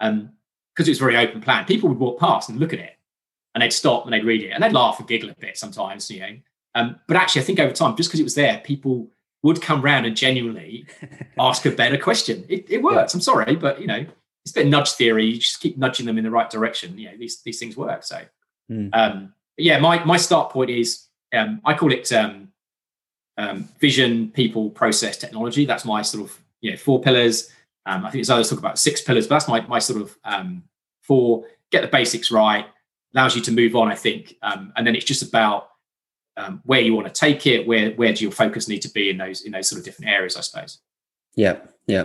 [0.00, 0.32] um,
[0.74, 1.64] because it was very open plan.
[1.64, 2.92] People would walk past and look at it,
[3.54, 6.10] and they'd stop and they'd read it, and they'd laugh and giggle a bit sometimes,
[6.10, 6.36] you know.
[6.74, 9.08] Um, but actually, I think over time, just because it was there, people
[9.42, 10.86] would come round and genuinely
[11.38, 12.44] ask a better question.
[12.48, 13.14] It, it works.
[13.14, 13.16] Yeah.
[13.16, 14.04] I'm sorry, but you know,
[14.44, 15.24] it's a bit nudge theory.
[15.24, 16.98] You just keep nudging them in the right direction.
[16.98, 18.04] You know, these these things work.
[18.04, 18.20] So.
[18.70, 18.90] Mm.
[18.92, 22.48] Um, yeah, my my start point is um, I call it um,
[23.36, 25.64] um, vision, people, process, technology.
[25.64, 27.50] That's my sort of you know four pillars.
[27.84, 30.16] Um, I think there's others talk about six pillars, but that's my my sort of
[30.24, 30.64] um,
[31.02, 31.44] four.
[31.70, 32.66] Get the basics right
[33.14, 33.90] allows you to move on.
[33.90, 35.68] I think, um, and then it's just about
[36.64, 37.66] where you want to take it.
[37.66, 40.10] Where where do your focus need to be in those in those sort of different
[40.10, 40.36] areas?
[40.36, 40.78] I suppose.
[41.34, 42.04] Yeah, yeah,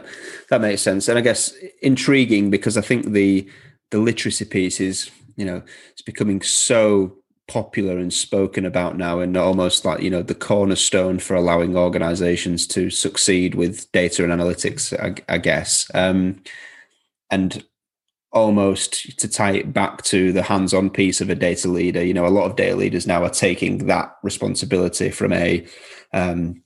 [0.50, 3.50] that makes sense, and I guess intriguing because I think the
[3.92, 9.38] the literacy piece is you know it's becoming so popular and spoken about now and
[9.38, 14.94] almost like you know the cornerstone for allowing organizations to succeed with data and analytics
[15.00, 15.90] i, I guess.
[15.94, 16.42] Um,
[17.30, 17.66] and
[18.32, 22.28] almost to tie it back to the hands-on piece of a data leader you know
[22.28, 25.66] a lot of data leaders now are taking that responsibility from a
[26.14, 26.62] um,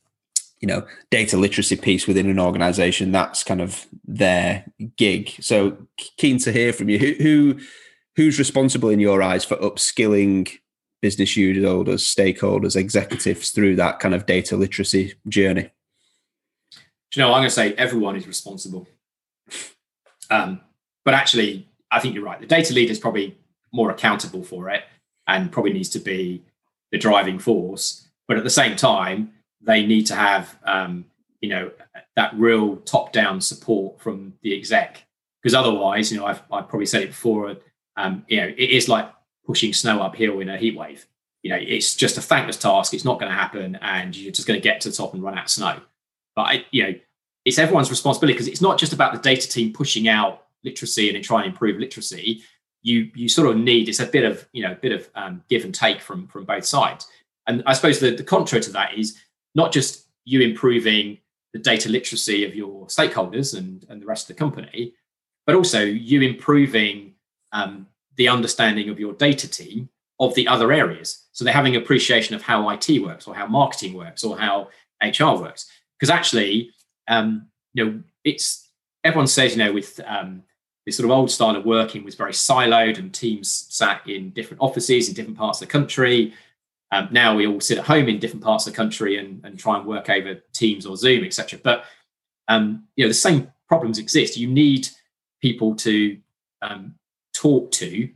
[0.61, 3.11] you know data literacy piece within an organization.
[3.11, 4.65] That's kind of their
[4.95, 5.29] gig.
[5.41, 5.77] So
[6.17, 6.99] keen to hear from you.
[6.99, 7.59] Who, who
[8.15, 10.59] who's responsible in your eyes for upskilling
[11.01, 15.69] business users, stakeholders, executives through that kind of data literacy journey?
[17.11, 18.87] Do you know, I'm going to say everyone is responsible.
[20.29, 20.61] Um,
[21.03, 22.39] but actually, I think you're right.
[22.39, 23.37] The data leader is probably
[23.73, 24.83] more accountable for it
[25.27, 26.43] and probably needs to be
[26.91, 28.07] the driving force.
[28.27, 31.05] But at the same time, they need to have, um,
[31.41, 31.71] you know,
[32.15, 35.03] that real top-down support from the exec.
[35.41, 37.57] Because otherwise, you know, I've, I've probably said it before.
[37.97, 39.11] Um, you know, it is like
[39.45, 41.05] pushing snow uphill in a heat wave.
[41.43, 42.93] You know, it's just a thankless task.
[42.93, 45.23] It's not going to happen, and you're just going to get to the top and
[45.23, 45.79] run out of snow.
[46.35, 46.93] But I, you know,
[47.45, 51.23] it's everyone's responsibility because it's not just about the data team pushing out literacy and
[51.23, 52.43] trying to improve literacy.
[52.83, 55.43] You you sort of need it's a bit of you know a bit of um,
[55.49, 57.07] give and take from from both sides.
[57.47, 59.19] And I suppose the, the contrary to that is
[59.55, 61.17] not just you improving
[61.53, 64.93] the data literacy of your stakeholders and, and the rest of the company,
[65.45, 67.13] but also you improving
[67.51, 71.27] um, the understanding of your data team of the other areas.
[71.31, 74.69] So they're having appreciation of how IT works or how marketing works or how
[75.01, 75.65] HR works.
[75.97, 76.71] Because actually,
[77.07, 78.69] um, you know, it's
[79.03, 80.43] everyone says, you know, with um,
[80.85, 84.61] this sort of old style of working was very siloed and teams sat in different
[84.61, 86.33] offices in different parts of the country.
[86.91, 89.57] Um, now we all sit at home in different parts of the country and, and
[89.57, 91.59] try and work over Teams or Zoom, etc.
[91.63, 91.85] But
[92.47, 94.37] um, you know, the same problems exist.
[94.37, 94.89] You need
[95.41, 96.17] people to
[96.61, 96.95] um,
[97.41, 98.09] talk to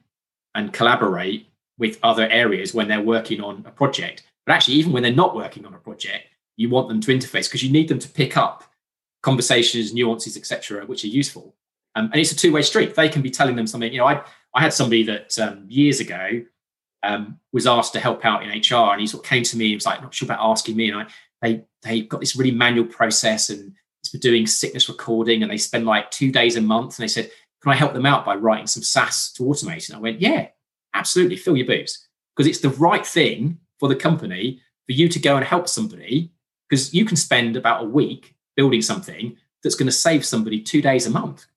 [0.54, 4.24] and collaborate with other areas when they're working on a project.
[4.46, 7.48] But actually, even when they're not working on a project, you want them to interface
[7.48, 8.64] because you need them to pick up
[9.24, 11.56] conversations, nuances, etc., which are useful.
[11.96, 12.96] Um, and it's a two-way street.
[12.96, 13.92] They can be telling them something.
[13.92, 16.44] You know, I I had somebody that um, years ago
[17.04, 19.68] um, was asked to help out in HR, and he sort of came to me
[19.68, 21.08] and was like, "Not sure about asking me." And I
[21.42, 25.58] they they got this really manual process, and it's for doing sickness recording, and they
[25.58, 26.98] spend like two days a month.
[26.98, 27.32] And they said,
[27.66, 30.50] "Can I help them out by writing some SAS to automate?" And I went, "Yeah,
[30.94, 35.20] absolutely, fill your boots, because it's the right thing for the company for you to
[35.20, 36.32] go and help somebody,
[36.70, 40.82] because you can spend about a week building something that's going to save somebody two
[40.82, 41.48] days a month.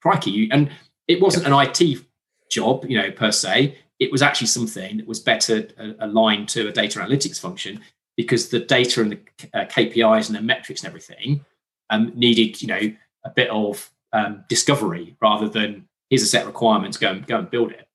[0.00, 0.70] Crikey, and
[1.08, 2.06] it wasn't an IT
[2.48, 6.68] job, you know, per se it was actually something that was better uh, aligned to
[6.68, 7.80] a data analytics function
[8.16, 9.18] because the data and the
[9.54, 11.44] uh, KPIs and the metrics and everything
[11.90, 12.92] um, needed, you know,
[13.24, 17.50] a bit of um, discovery rather than here's a set requirements, go and go and
[17.50, 17.88] build it.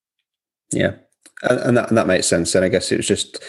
[0.72, 0.94] Yeah,
[1.42, 2.54] and that and that makes sense.
[2.56, 3.44] And I guess it was just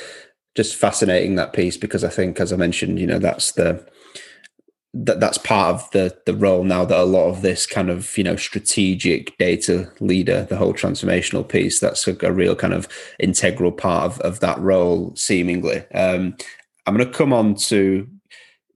[0.54, 3.86] just fascinating that piece because I think, as I mentioned, you know, that's the
[4.94, 8.16] that that's part of the the role now that a lot of this kind of
[8.18, 12.86] you know strategic data leader the whole transformational piece that's a, a real kind of
[13.18, 16.36] integral part of, of that role seemingly um,
[16.86, 18.06] i'm going to come on to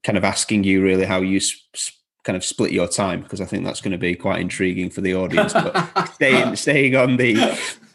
[0.05, 1.96] kind of asking you really how you sp-
[2.27, 5.01] kind of split your time because i think that's going to be quite intriguing for
[5.01, 7.37] the audience but staying staying on the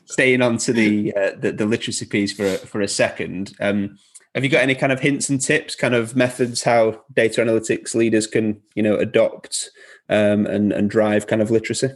[0.05, 3.97] staying on to the, uh, the the literacy piece for for a second um,
[4.33, 7.93] have you got any kind of hints and tips, kind of methods how data analytics
[7.93, 9.69] leaders can, you know, adopt
[10.07, 11.89] um, and and drive kind of literacy?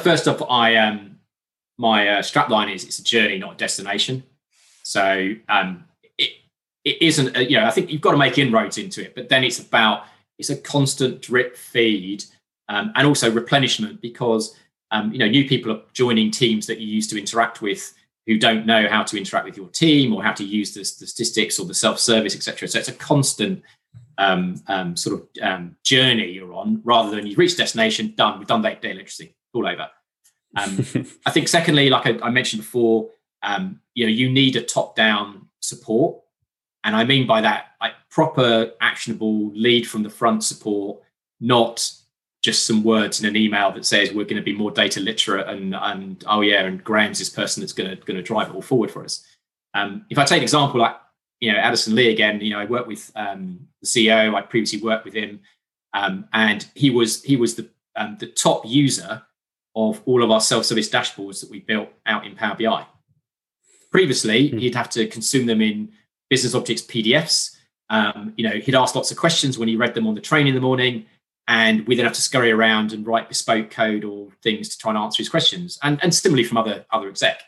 [0.00, 1.18] First off, I um,
[1.78, 4.22] my uh, strapline is it's a journey, not a destination.
[4.84, 5.84] So um,
[6.16, 6.30] it
[6.84, 9.28] it isn't, a, you know, I think you've got to make inroads into it, but
[9.28, 10.04] then it's about
[10.42, 12.24] it's a constant drip feed
[12.68, 14.56] um, and also replenishment because
[14.90, 17.94] um, you know new people are joining teams that you used to interact with
[18.26, 21.06] who don't know how to interact with your team or how to use the, the
[21.06, 22.66] statistics or the self-service, etc.
[22.66, 23.62] So it's a constant
[24.18, 28.38] um, um, sort of um, journey you're on, rather than you reach destination, done.
[28.38, 29.88] We've done data literacy, all over.
[30.56, 30.86] Um,
[31.26, 33.10] I think secondly, like I, I mentioned before,
[33.44, 36.21] um, you know, you need a top-down support,
[36.84, 41.00] and I mean by that, like proper, actionable, lead from the front support,
[41.40, 41.88] not
[42.42, 45.48] just some words in an email that says we're going to be more data literate
[45.48, 48.54] and and oh yeah, and Graham's this person that's going to going to drive it
[48.54, 49.24] all forward for us.
[49.74, 50.96] Um, if I take an example like
[51.40, 54.34] you know Addison Lee again, you know I worked with um, the CEO.
[54.34, 55.40] I previously worked with him,
[55.94, 59.22] um, and he was he was the um, the top user
[59.74, 62.84] of all of our self-service dashboards that we built out in Power BI.
[63.90, 64.58] Previously, mm-hmm.
[64.58, 65.92] he'd have to consume them in
[66.32, 67.54] business objects PDFs.
[67.90, 70.46] Um, you know, he'd ask lots of questions when he read them on the train
[70.46, 71.04] in the morning
[71.46, 74.92] and we then have to scurry around and write bespoke code or things to try
[74.92, 75.78] and answer his questions.
[75.82, 77.42] And, and similarly from other other exec.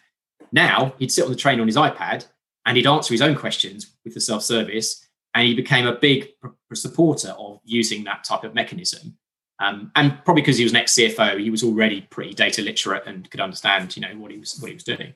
[0.53, 2.27] Now he'd sit on the train on his iPad
[2.67, 6.29] and he'd answer his own questions with the self-service, and he became a big
[6.75, 9.17] supporter of using that type of mechanism.
[9.61, 13.31] Um, and probably because he was an ex-CFO, he was already pretty data literate and
[13.31, 15.15] could understand, you know, what he was what he was doing.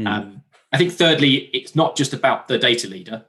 [0.00, 0.06] Mm.
[0.06, 0.42] Um,
[0.72, 3.24] I think thirdly, it's not just about the data leader;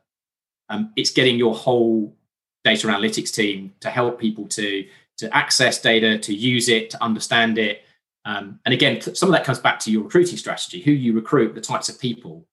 [0.69, 2.15] um, it's getting your whole
[2.63, 4.85] data analytics team to help people to
[5.17, 7.83] to access data, to use it, to understand it.
[8.25, 11.53] Um, and again, some of that comes back to your recruiting strategy, who you recruit,
[11.53, 12.47] the types of people.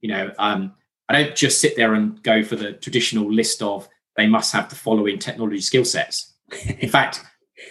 [0.00, 0.74] You know, um,
[1.08, 4.68] I don't just sit there and go for the traditional list of they must have
[4.68, 6.34] the following technology skill sets.
[6.78, 7.20] In fact,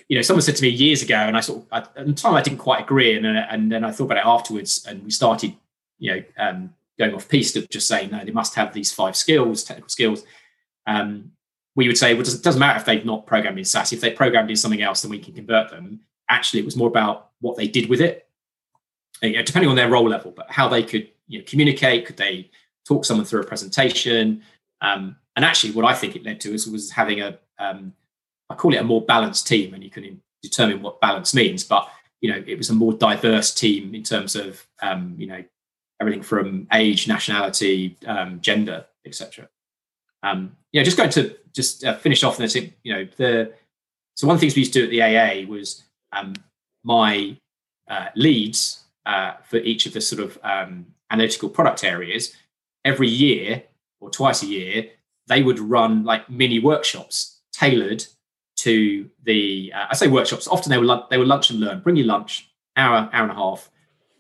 [0.08, 2.36] you know, someone said to me years ago, and I sort of at the time
[2.36, 5.54] I didn't quite agree, and and then I thought about it afterwards, and we started,
[6.00, 9.16] you know, um, going off piste of just saying no, they must have these five
[9.16, 10.24] skills, technical skills.
[10.88, 11.32] Um,
[11.76, 13.94] we would say, well, it doesn't matter if they've not programmed in SAS.
[13.94, 16.02] If they programmed in something else, then we can convert them.
[16.30, 18.28] Actually, it was more about what they did with it,
[19.22, 22.06] you know, depending on their role level, but how they could you know, communicate.
[22.06, 22.50] Could they
[22.86, 24.42] talk someone through a presentation?
[24.82, 27.94] Um, and actually, what I think it led to is was having a um,
[28.50, 31.64] I call it a more balanced team, and you can determine what balance means.
[31.64, 31.90] But
[32.22, 35.44] you know, it was a more diverse team in terms of um, you know
[36.00, 39.50] everything from age, nationality, um, gender, etc.
[40.24, 43.54] Um, yeah, just going to just uh, finish off say, you know, the
[44.16, 46.34] so one of the things we used to do at the AA was um,
[46.84, 47.38] my
[47.90, 52.36] uh, leads uh, for each of the sort of um, analytical product areas
[52.86, 53.64] every year
[54.02, 54.90] or twice a year
[55.28, 58.04] they would run like mini workshops tailored
[58.58, 60.48] to the uh, I say workshops.
[60.48, 61.80] Often they were they were lunch and learn.
[61.80, 63.70] Bring your lunch, hour hour and a half,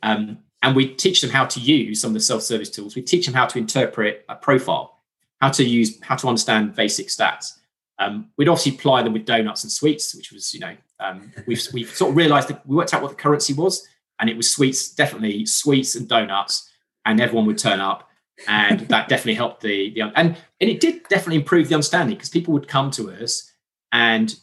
[0.01, 2.95] um, and we teach them how to use some of the self service tools.
[2.95, 4.99] We teach them how to interpret a profile,
[5.41, 7.53] how to use how to understand basic stats.
[7.97, 11.65] Um, we'd obviously apply them with donuts and sweets, which was you know um, we've
[11.73, 13.87] we've sort of realised that we worked out what the currency was,
[14.19, 16.69] and it was sweets, definitely sweets and donuts,
[17.05, 18.09] and everyone would turn up.
[18.47, 22.29] and that definitely helped the, the and and it did definitely improve the understanding because
[22.29, 23.51] people would come to us
[23.91, 24.35] and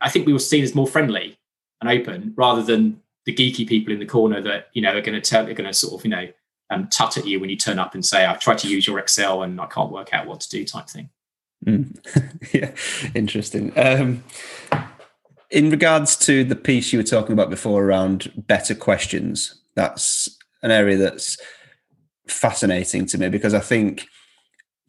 [0.00, 1.38] I think we were seen as more friendly
[1.80, 5.20] and open rather than the geeky people in the corner that, you know, are going
[5.20, 6.28] to tell, are going to sort of, you know,
[6.70, 8.98] um, tut at you when you turn up and say, I've tried to use your
[8.98, 11.10] Excel and I can't work out what to do type thing.
[11.64, 11.96] Mm.
[12.52, 12.72] yeah,
[13.14, 13.72] interesting.
[13.78, 14.24] Um,
[15.50, 20.70] in regards to the piece you were talking about before around better questions, that's an
[20.70, 21.36] area that's
[22.26, 24.06] fascinating to me because I think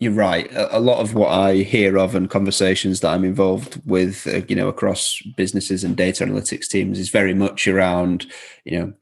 [0.03, 0.49] you're right.
[0.53, 4.55] A, lot of what I hear of and conversations that I'm involved with, uh, you
[4.55, 8.27] know, across businesses and data analytics teams is very much around,
[8.65, 8.93] you know,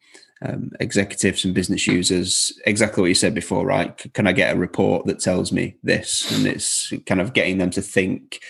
[0.43, 2.51] um, executives and business users.
[2.65, 3.95] Exactly what you said before, right?
[4.13, 6.31] Can I get a report that tells me this?
[6.31, 8.41] And it's kind of getting them to think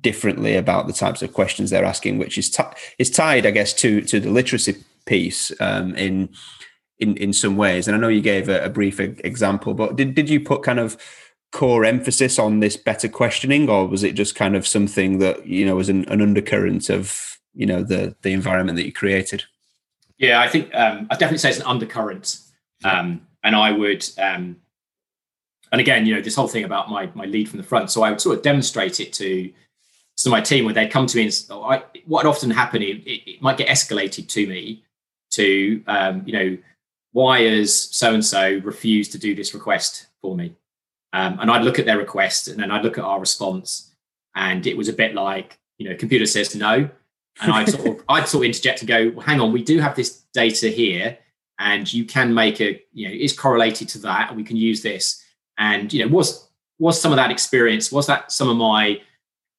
[0.00, 2.62] differently about the types of questions they're asking, which is t-
[2.98, 6.28] is tied, I guess, to to the literacy piece um, in
[6.98, 7.88] in in some ways.
[7.88, 10.78] And I know you gave a, a brief example, but did did you put kind
[10.78, 10.96] of
[11.52, 15.64] core emphasis on this better questioning, or was it just kind of something that you
[15.64, 19.44] know was an, an undercurrent of you know the the environment that you created?
[20.18, 22.40] Yeah, I think um, I definitely say it's an undercurrent,
[22.84, 24.56] um, and I would, um,
[25.70, 27.90] and again, you know, this whole thing about my my lead from the front.
[27.90, 29.52] So I would sort of demonstrate it to
[30.18, 33.06] to my team where they'd come to me and oh, I, what often happen, it,
[33.06, 34.82] it, might get escalated to me
[35.30, 36.58] to, um, you know,
[37.12, 40.56] why has so and so refused to do this request for me?
[41.12, 43.94] Um, and I'd look at their request and then I'd look at our response.
[44.34, 46.88] And it was a bit like, you know, computer says no.
[47.40, 49.78] And I'd sort of I'd sort of interject and go, well, hang on, we do
[49.78, 51.18] have this data here,
[51.58, 54.82] and you can make a, you know, is correlated to that, and we can use
[54.82, 55.22] this.
[55.56, 56.48] And you know, was
[56.78, 59.00] was some of that experience, was that some of my,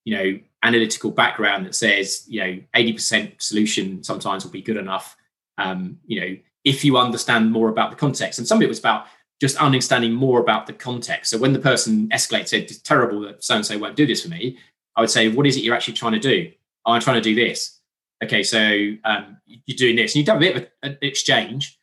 [0.06, 5.18] you know, analytical background that says, you know, 80% solution sometimes will be good enough.
[5.58, 8.39] Um, you know, if you understand more about the context.
[8.39, 9.08] And some of it was about
[9.39, 11.31] just understanding more about the context.
[11.31, 14.23] So when the person escalates, said, it's terrible that so and so won't do this
[14.23, 14.57] for me,
[14.95, 16.51] I would say, what is it you're actually trying to do?
[16.85, 17.79] Oh, I'm trying to do this.
[18.23, 18.59] Okay, so
[19.05, 20.13] um, you're doing this.
[20.13, 21.79] And you have a bit of an exchange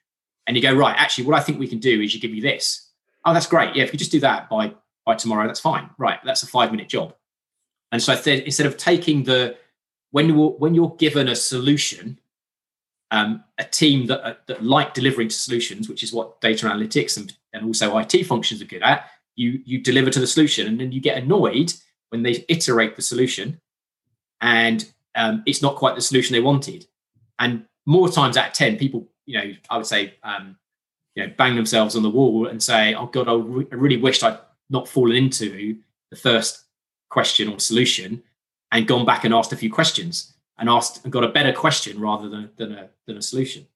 [0.46, 2.40] and you go, right, actually, what I think we can do is you give me
[2.40, 2.90] this.
[3.24, 3.74] Oh, that's great.
[3.74, 5.88] Yeah, if you just do that by by tomorrow, that's fine.
[5.98, 7.14] Right, that's a five minute job.
[7.92, 9.57] And so instead of taking the
[10.11, 12.18] when you're when you're given a solution
[13.11, 17.16] um, a team that, uh, that like delivering to solutions, which is what data analytics
[17.16, 20.80] and, and also IT functions are good at, you you deliver to the solution, and
[20.80, 21.72] then you get annoyed
[22.09, 23.61] when they iterate the solution,
[24.40, 26.86] and um, it's not quite the solution they wanted.
[27.38, 30.57] And more times out of ten, people, you know, I would say, um,
[31.14, 33.98] you know, bang themselves on the wall and say, "Oh God, I, re- I really
[33.98, 34.38] wished I'd
[34.70, 35.78] not fallen into
[36.11, 36.64] the first
[37.11, 38.22] question or solution
[38.72, 42.00] and gone back and asked a few questions." And asked and got a better question
[42.00, 43.66] rather than than a than a solution.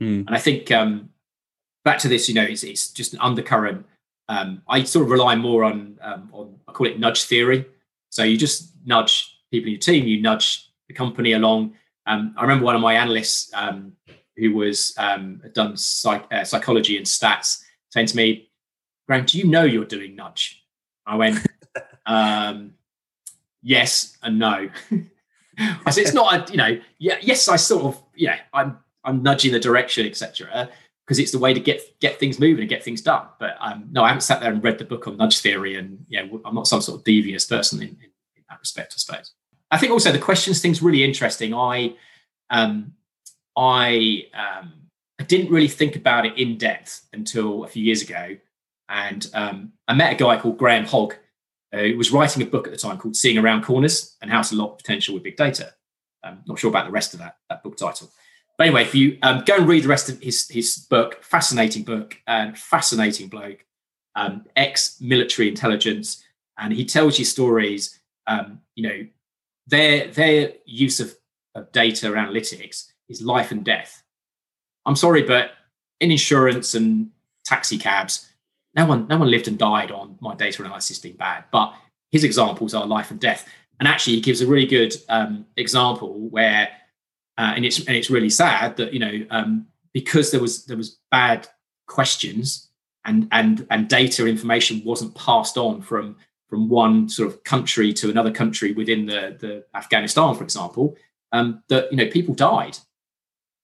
[0.00, 0.26] Mm.
[0.26, 1.10] And I think um,
[1.84, 3.84] back to this, you know, it's, it's just an undercurrent.
[4.28, 7.66] Um, I sort of rely more on um, on I call it nudge theory.
[8.10, 11.74] So you just nudge people in your team, you nudge the company along.
[12.06, 13.92] Um, I remember one of my analysts um,
[14.36, 18.50] who was um, done psych, uh, psychology and stats saying to me,
[19.06, 20.62] "Graham, do you know you're doing nudge?"
[21.06, 21.44] I went,
[23.62, 24.70] "Yes and no."
[25.90, 29.52] Said, it's not a, you know, yeah, yes, I sort of, yeah, I'm I'm nudging
[29.52, 30.68] the direction, etc.
[31.04, 33.26] because it's the way to get get things moving and get things done.
[33.40, 36.04] But um, no, I haven't sat there and read the book on nudge theory, and
[36.08, 39.32] yeah, I'm not some sort of devious person in, in, in that respect, I suppose.
[39.70, 41.54] I think also the questions thing's really interesting.
[41.54, 41.94] I
[42.50, 42.92] um,
[43.56, 44.72] I um,
[45.18, 48.36] I didn't really think about it in depth until a few years ago,
[48.88, 51.16] and um, I met a guy called Graham Hogg,
[51.72, 54.56] who was writing a book at the time called "Seeing Around Corners" and how to
[54.56, 55.74] lock potential with big data.
[56.24, 58.10] I'm not sure about the rest of that that book title.
[58.56, 61.84] But anyway, if you um, go and read the rest of his his book, fascinating
[61.84, 63.64] book and fascinating bloke,
[64.16, 66.24] um, ex military intelligence,
[66.58, 67.98] and he tells you stories.
[68.26, 69.06] Um, you know,
[69.68, 71.14] their their use of,
[71.54, 74.02] of data analytics is life and death.
[74.84, 75.52] I'm sorry, but
[76.00, 77.10] in insurance and
[77.44, 78.30] taxi cabs,
[78.74, 81.44] no one no one lived and died on my data analysis being bad.
[81.50, 81.74] But
[82.10, 83.48] his examples are life and death.
[83.78, 86.68] And actually, he gives a really good um, example where,
[87.36, 90.76] uh, and it's and it's really sad that you know um, because there was there
[90.76, 91.48] was bad
[91.86, 92.68] questions
[93.04, 96.16] and and and data information wasn't passed on from
[96.48, 100.96] from one sort of country to another country within the, the Afghanistan, for example,
[101.32, 102.76] um, that you know people died,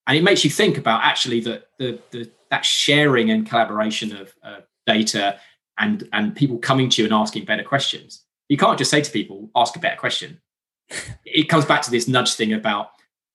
[0.06, 4.34] and it makes you think about actually that the, the that sharing and collaboration of
[4.42, 5.38] uh, data
[5.78, 8.24] and and people coming to you and asking better questions.
[8.48, 10.40] You can't just say to people, "Ask a better question."
[11.24, 12.90] it comes back to this nudge thing about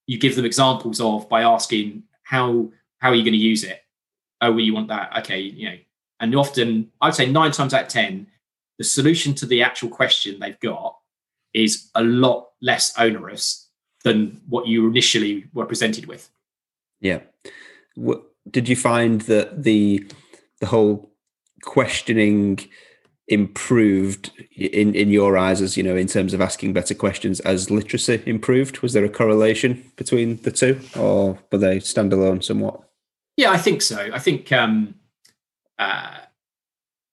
[0.06, 2.70] you give them examples of by asking how
[3.00, 3.82] how are you going to use it.
[4.42, 5.18] Oh, well, you want that?
[5.20, 5.78] Okay, you know.
[6.22, 8.28] And often, I'd say nine times out of ten,
[8.78, 10.98] the solution to the actual question they've got
[11.54, 13.70] is a lot less onerous
[14.04, 16.30] than what you initially were presented with.
[17.02, 17.20] Yeah.
[17.96, 20.10] What, did you find that the
[20.60, 21.12] the whole
[21.62, 22.60] questioning
[23.28, 27.70] improved in in your eyes as you know in terms of asking better questions as
[27.70, 28.80] literacy improved?
[28.80, 32.82] Was there a correlation between the two or were they standalone somewhat?
[33.38, 34.10] Yeah i think so.
[34.14, 34.96] I think um
[35.78, 36.18] uh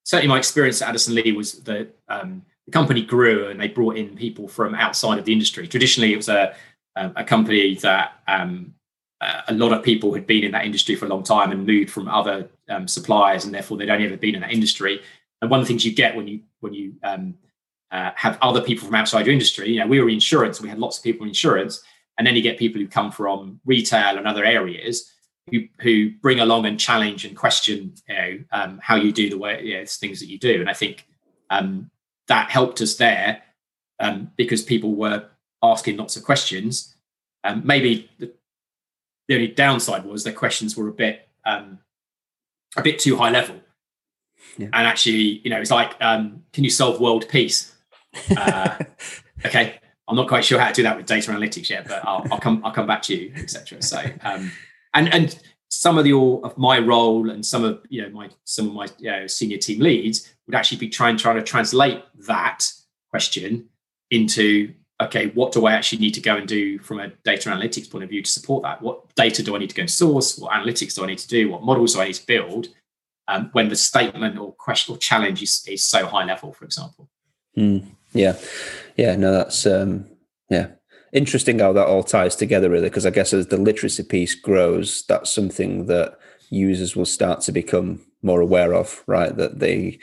[0.04, 3.96] certainly my experience at Addison Lee was that um, the company grew and they brought
[3.96, 5.68] in people from outside of the industry.
[5.68, 6.54] Traditionally, it was a
[6.96, 8.72] a company that um,
[9.20, 11.90] a lot of people had been in that industry for a long time and moved
[11.90, 15.00] from other um, suppliers, and therefore they'd only ever been in that industry.
[15.40, 17.34] And one of the things you get when you when you um,
[17.90, 20.78] uh, have other people from outside your industry, you know, we were insurance, we had
[20.78, 21.82] lots of people in insurance,
[22.18, 25.12] and then you get people who come from retail and other areas
[25.50, 29.38] who, who bring along and challenge and question you know um, how you do the
[29.38, 31.06] way you know, things that you do and i think
[31.50, 31.90] um,
[32.26, 33.42] that helped us there
[34.00, 35.24] um, because people were
[35.62, 36.94] asking lots of questions
[37.44, 38.32] um, maybe the,
[39.28, 41.78] the, only downside was their questions were a bit um,
[42.76, 43.56] a bit too high level.
[44.58, 44.68] Yeah.
[44.72, 47.72] and actually you know it's like um, can you solve world peace?
[48.34, 48.78] Uh,
[49.44, 52.26] okay i'm not quite sure how to do that with data analytics yet but i'll,
[52.30, 54.02] I'll come i'll come back to you etc so
[54.94, 58.68] and and some of the of my role and some of you know my some
[58.68, 62.64] of my you know, senior team leads would actually be trying trying to translate that
[63.10, 63.68] question
[64.10, 67.90] into okay what do i actually need to go and do from a data analytics
[67.90, 68.80] point of view to support that?
[68.82, 70.38] What data do i need to go and source?
[70.38, 71.50] What analytics do i need to do?
[71.50, 72.68] What models do i need to build
[73.28, 77.08] um, when the statement or question or challenge is, is so high level for example?
[77.56, 78.36] Mm, yeah.
[78.96, 80.06] Yeah no that's um
[80.48, 80.68] yeah.
[81.12, 85.04] Interesting how that all ties together, really, because I guess as the literacy piece grows,
[85.08, 86.18] that's something that
[86.50, 89.34] users will start to become more aware of, right?
[89.36, 89.98] That they,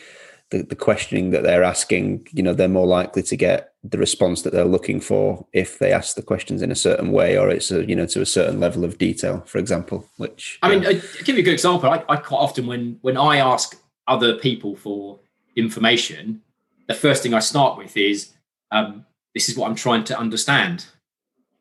[0.54, 4.43] the, the questioning that they're asking, you know, they're more likely to get the response
[4.43, 7.72] that they're looking for if they ask the questions in a certain way or it's
[7.72, 11.01] a, you know to a certain level of detail for example which i mean I'll
[11.26, 11.89] give you a good example.
[11.89, 13.78] I, I quite often when when i ask
[14.08, 15.20] other people for
[15.58, 16.41] information
[16.88, 18.32] the first thing i start with is
[18.72, 20.86] um, this is what i'm trying to understand.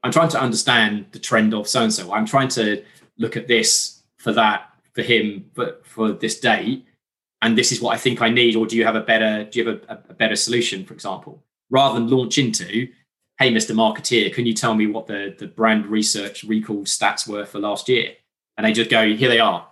[0.04, 2.12] I'm trying to understand the trend of so and so.
[2.12, 2.82] I'm trying to
[3.18, 6.84] look at this for that for him, but for this date,
[7.42, 8.56] and this is what I think I need.
[8.56, 11.42] Or do you have a better do you have a, a better solution, for example,
[11.70, 12.88] rather than launch into,
[13.38, 13.74] hey, Mr.
[13.74, 17.88] Marketeer, can you tell me what the the brand research recall stats were for last
[17.88, 18.14] year?
[18.56, 19.66] And they just go, here they are.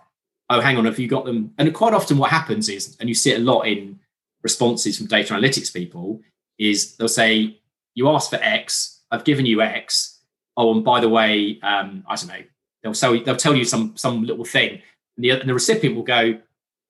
[0.49, 1.53] Oh, hang on, have you got them?
[1.57, 3.99] And quite often, what happens is, and you see it a lot in
[4.43, 6.21] responses from data analytics people,
[6.57, 7.59] is they'll say,
[7.95, 10.19] you asked for X, I've given you X
[10.57, 12.43] oh, and by the way, um, I don't know,
[12.83, 14.81] they'll you, they'll tell you some some little thing,
[15.17, 16.39] and the, and the recipient will go,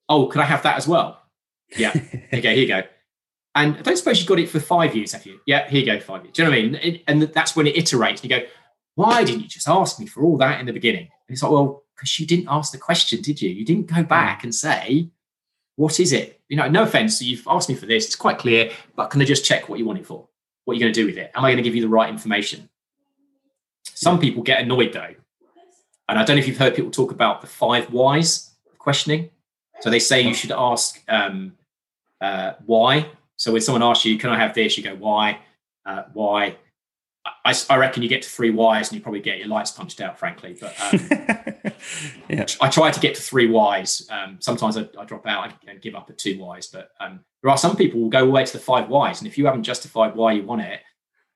[0.10, 1.22] oh, could I have that as well?
[1.78, 1.90] Yeah,
[2.34, 2.84] okay, here you go.
[3.54, 5.40] And I don't suppose you got it for five years, have you?
[5.46, 6.34] Yeah, here you go, five years.
[6.34, 6.76] Do you know what I mean?
[6.76, 8.22] It, and that's when it iterates.
[8.22, 8.46] And you go,
[8.96, 11.02] why didn't you just ask me for all that in the beginning?
[11.02, 13.50] And it's like, well, because you didn't ask the question, did you?
[13.50, 14.08] You didn't go mm.
[14.08, 15.10] back and say,
[15.76, 16.42] what is it?
[16.50, 18.06] You know, no offense, so you've asked me for this.
[18.06, 20.28] It's quite clear, but can I just check what you want it for?
[20.66, 21.32] What are you going to do with it?
[21.36, 22.70] Am I going to give you the right information?
[23.84, 25.14] Some people get annoyed though.
[26.10, 28.52] And I don't know if you've heard people talk about the five whys.
[28.72, 29.30] of questioning.
[29.82, 31.54] So they say you should ask um,
[32.20, 33.10] uh, why.
[33.38, 35.40] So when someone asks you, "Can I have this?" you go, "Why?
[35.86, 36.58] Uh, why?"
[37.46, 40.02] I, I, reckon you get to three whys and you probably get your lights punched
[40.02, 40.58] out, frankly.
[40.60, 41.00] But um,
[42.30, 42.46] yeah.
[42.60, 44.08] I try to get to three whys.
[44.10, 46.68] Um, sometimes I, I, drop out and give up at two whys.
[46.68, 48.90] But um, there are some people who will go all the way to the five
[48.90, 50.82] whys, and if you haven't justified why you want it,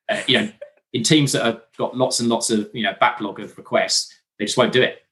[0.09, 0.51] uh, you know,
[0.93, 4.45] in teams that have got lots and lots of you know backlog of requests, they
[4.45, 5.04] just won't do it.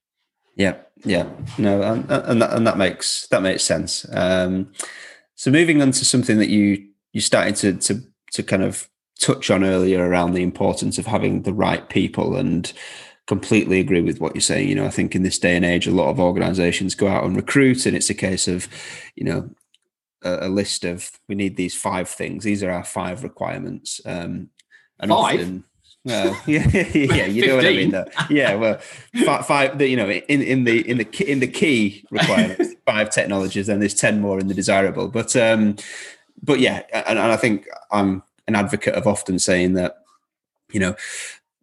[0.55, 1.27] Yeah, yeah,
[1.57, 4.05] no, and, and that and that makes that makes sense.
[4.11, 4.71] Um,
[5.35, 8.89] so moving on to something that you you started to to to kind of
[9.19, 12.73] touch on earlier around the importance of having the right people and
[13.25, 14.69] completely agree with what you're saying.
[14.69, 17.23] You know, I think in this day and age, a lot of organizations go out
[17.23, 18.67] and recruit, and it's a case of,
[19.15, 19.49] you know,
[20.23, 22.43] a, a list of we need these five things.
[22.43, 24.01] These are our five requirements.
[24.05, 24.49] Um,
[24.99, 25.39] and five.
[25.39, 25.63] Often,
[26.05, 27.91] well, yeah, yeah, you know what I mean.
[27.91, 28.05] Though.
[28.29, 28.77] Yeah, well,
[29.25, 33.69] five, five you know, in, in the in the in the key requirements, five technologies,
[33.69, 35.07] and there's ten more in the desirable.
[35.07, 35.77] But um,
[36.41, 40.03] but yeah, and, and I think I'm an advocate of often saying that,
[40.71, 40.95] you know,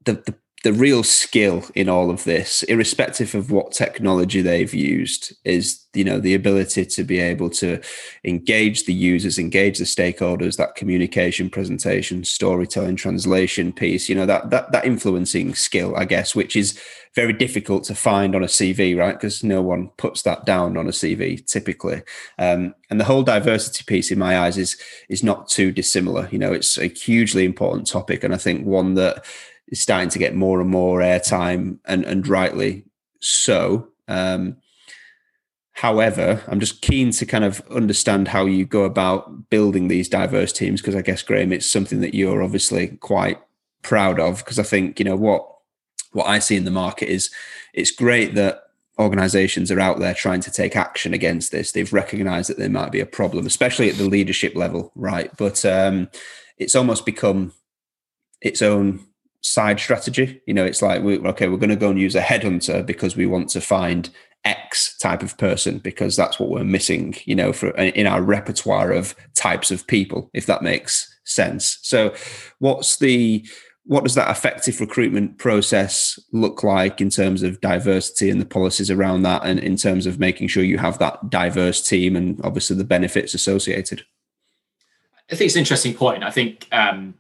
[0.05, 5.35] the the the real skill in all of this, irrespective of what technology they've used,
[5.45, 7.81] is you know the ability to be able to
[8.25, 14.09] engage the users, engage the stakeholders, that communication, presentation, storytelling, translation piece.
[14.09, 16.79] You know that that that influencing skill, I guess, which is
[17.17, 19.15] very difficult to find on a CV, right?
[19.15, 22.03] Because no one puts that down on a CV typically.
[22.39, 24.77] Um, and the whole diversity piece, in my eyes, is
[25.09, 26.29] is not too dissimilar.
[26.31, 29.25] You know, it's a hugely important topic, and I think one that
[29.71, 32.85] is starting to get more and more airtime, and and rightly
[33.21, 33.89] so.
[34.09, 34.57] Um,
[35.73, 40.53] however, I'm just keen to kind of understand how you go about building these diverse
[40.53, 43.41] teams because I guess Graham, it's something that you're obviously quite
[43.83, 45.47] proud of because I think you know what
[46.12, 47.31] what I see in the market is
[47.73, 48.64] it's great that
[48.99, 51.73] organizations are out there trying to take action against this.
[51.73, 55.35] They've recognized that there might be a problem, especially at the leadership level, right?
[55.39, 56.09] But um,
[56.59, 57.55] it's almost become
[58.43, 59.07] its own
[59.43, 60.41] side strategy.
[60.47, 63.16] You know, it's like, we, okay, we're going to go and use a headhunter because
[63.16, 64.11] we want to find
[64.45, 68.91] X type of person because that's what we're missing, you know, for in our repertoire
[68.91, 71.78] of types of people, if that makes sense.
[71.82, 72.14] So,
[72.59, 73.47] what's the
[73.84, 78.91] what does that effective recruitment process look like in terms of diversity and the policies
[78.91, 82.76] around that, and in terms of making sure you have that diverse team and obviously
[82.76, 84.05] the benefits associated?
[85.30, 86.24] I think it's an interesting point.
[86.24, 87.14] I think um,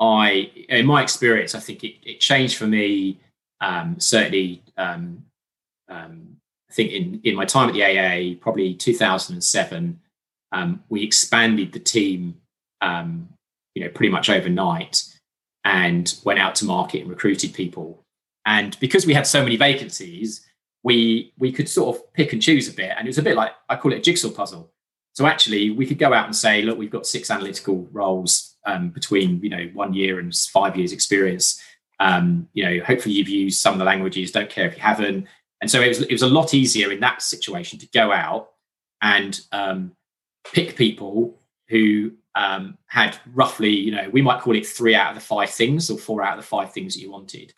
[0.00, 3.20] I, in my experience, I think it, it changed for me.
[3.60, 5.24] Um, certainly, um,
[5.88, 6.36] um,
[6.70, 10.00] I think in in my time at the AA, probably 2007,
[10.52, 12.36] um, we expanded the team,
[12.80, 13.28] um,
[13.74, 15.04] you know, pretty much overnight,
[15.64, 18.02] and went out to market and recruited people.
[18.46, 20.46] And because we had so many vacancies,
[20.82, 23.36] we we could sort of pick and choose a bit, and it was a bit
[23.36, 24.70] like I call it a jigsaw puzzle.
[25.14, 28.90] So actually, we could go out and say, look, we've got six analytical roles um,
[28.90, 31.62] between you know one year and five years experience.
[31.98, 34.32] Um, you know, hopefully you've used some of the languages.
[34.32, 35.26] Don't care if you haven't.
[35.60, 38.50] And so it was it was a lot easier in that situation to go out
[39.02, 39.92] and um,
[40.52, 41.38] pick people
[41.68, 45.50] who um, had roughly, you know, we might call it three out of the five
[45.50, 47.52] things or four out of the five things that you wanted.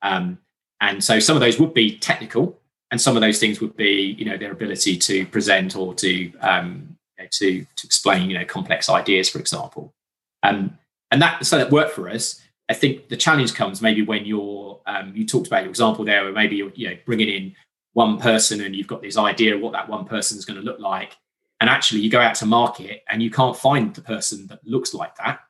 [0.00, 0.38] Um,
[0.80, 2.58] and so some of those would be technical,
[2.90, 6.32] and some of those things would be, you know, their ability to present or to
[6.40, 6.96] um,
[7.30, 9.94] to to explain, you know, complex ideas, for example.
[10.42, 10.78] Um,
[11.10, 12.40] and that so that worked for us.
[12.68, 16.24] I think the challenge comes maybe when you're um, you talked about your example there,
[16.24, 17.54] where maybe you're you know bringing in
[17.92, 20.64] one person and you've got this idea of what that one person is going to
[20.64, 21.16] look like,
[21.60, 24.94] and actually you go out to market and you can't find the person that looks
[24.94, 25.40] like that.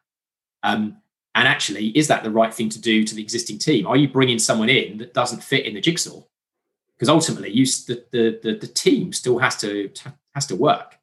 [0.62, 0.98] Um,
[1.34, 3.86] and actually is that the right thing to do to the existing team?
[3.86, 6.22] Are you bringing someone in that doesn't fit in the jigsaw?
[6.94, 9.90] Because ultimately you the, the, the, the team still has to
[10.34, 10.98] has to work.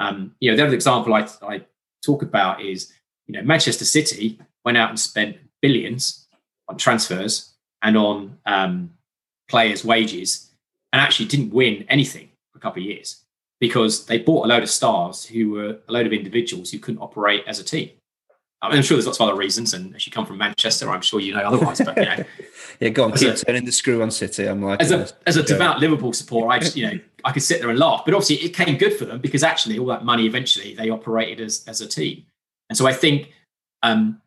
[0.00, 1.64] Um, you know the other example I, I
[2.04, 2.92] talk about is
[3.32, 6.28] you know manchester city went out and spent billions
[6.68, 8.90] on transfers and on um,
[9.48, 10.50] players wages
[10.92, 13.24] and actually didn't win anything for a couple of years
[13.60, 17.00] because they bought a load of stars who were a load of individuals who couldn't
[17.00, 17.90] operate as a team.
[18.60, 20.88] I mean, I'm sure there's lots of other reasons, and as you come from Manchester,
[20.88, 21.80] I'm sure you know otherwise.
[21.80, 22.16] But you know,
[22.80, 24.46] yeah, go on, keep a, turning the screw on City.
[24.46, 27.42] I'm like, as a as a devout Liverpool supporter, I just you know I could
[27.42, 30.04] sit there and laugh, but obviously it came good for them because actually all that
[30.04, 32.24] money eventually they operated as as a team,
[32.72, 33.30] and so I think
[33.82, 34.22] um,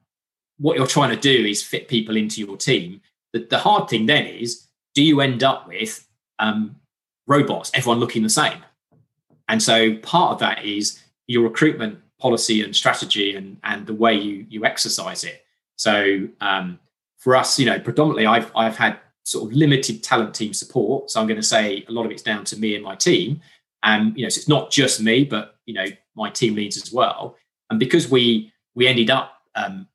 [0.59, 3.01] what you're trying to do is fit people into your team.
[3.33, 6.75] The, the hard thing then is, do you end up with um,
[7.25, 8.59] robots, everyone looking the same?
[9.49, 14.13] And so part of that is your recruitment policy and strategy and, and the way
[14.13, 15.43] you, you exercise it.
[15.75, 16.77] So um,
[17.17, 21.09] for us, you know, predominantly I've, I've had sort of limited talent team support.
[21.09, 23.41] So I'm going to say a lot of it's down to me and my team.
[23.81, 25.85] And you know, so it's not just me, but you know,
[26.15, 27.35] my team leads as well.
[27.69, 29.87] And because we we ended up, um,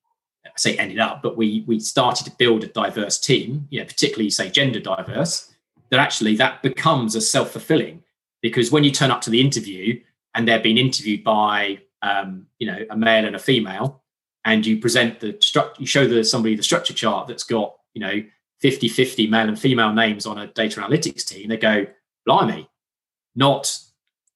[0.45, 3.87] I say ended up, but we we started to build a diverse team, you know,
[3.87, 5.53] particularly say gender diverse,
[5.91, 8.03] that actually that becomes a self fulfilling
[8.43, 10.01] because when you turn up to the interview
[10.35, 14.03] and they're being interviewed by um, you know a male and a female,
[14.45, 18.01] and you present the structure, you show the somebody the structure chart that's got you
[18.01, 18.23] know
[18.61, 21.87] 50 50 male and female names on a data analytics team, they go,
[22.27, 22.69] blimey,
[23.35, 23.79] not,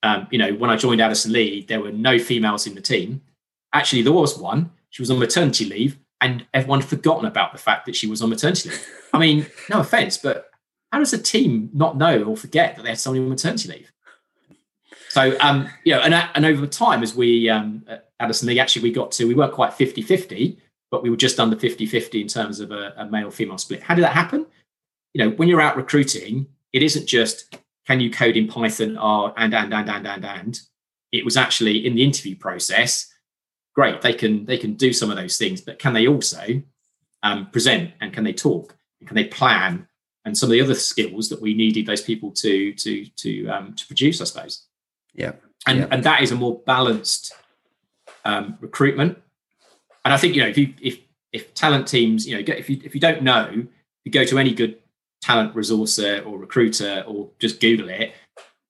[0.05, 3.23] um, you know, when I joined Addison Lee, there were no females in the team.
[3.73, 4.71] Actually, there was one.
[4.91, 8.21] She was on maternity leave, and everyone had forgotten about the fact that she was
[8.23, 8.87] on maternity leave.
[9.15, 10.51] I mean, no offense, but
[10.93, 13.91] how does a team not know or forget that they had somebody on maternity leave?
[15.09, 18.83] So, um, you know, and, and over time, as we, um, at Addison Lee, actually,
[18.83, 20.59] we got to, we weren't quite 50 50,
[20.91, 23.83] but we were just under 50 50 in terms of a, a male female split.
[23.83, 24.45] How did that happen?
[25.15, 29.33] You know, when you're out recruiting, it isn't just can you code in Python or
[29.37, 30.61] and and and and and and.
[31.13, 33.13] It was actually in the interview process.
[33.75, 36.63] Great, they can they can do some of those things, but can they also
[37.23, 39.87] um, present and can they talk and can they plan
[40.25, 43.75] and some of the other skills that we needed those people to to to um,
[43.75, 44.67] to produce, I suppose.
[45.15, 45.33] Yeah,
[45.67, 45.87] and yeah.
[45.91, 47.33] and that is a more balanced
[48.25, 49.19] um, recruitment
[50.05, 50.99] and I think you know if you if
[51.33, 53.67] if talent teams you know if you if you don't know,
[54.05, 54.79] you go to any good
[55.25, 58.13] talent resourcer or recruiter or just Google it,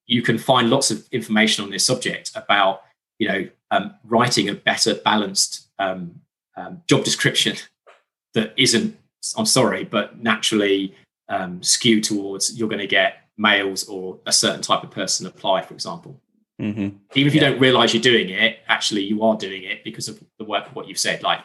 [0.06, 2.82] you can find lots of information on this subject about
[3.18, 6.20] you know um, writing a better balanced um,
[6.56, 7.56] um, job description
[8.34, 8.96] that isn't
[9.36, 10.94] I'm sorry, but naturally
[11.28, 15.62] um, skewed towards you're going to get males or a certain type of person apply,
[15.62, 16.20] for example.
[16.60, 16.96] Mm-hmm.
[17.14, 17.50] Even if you yeah.
[17.50, 20.76] don't realize you're doing it, actually you are doing it because of the work of
[20.76, 21.22] what you've said.
[21.22, 21.40] Like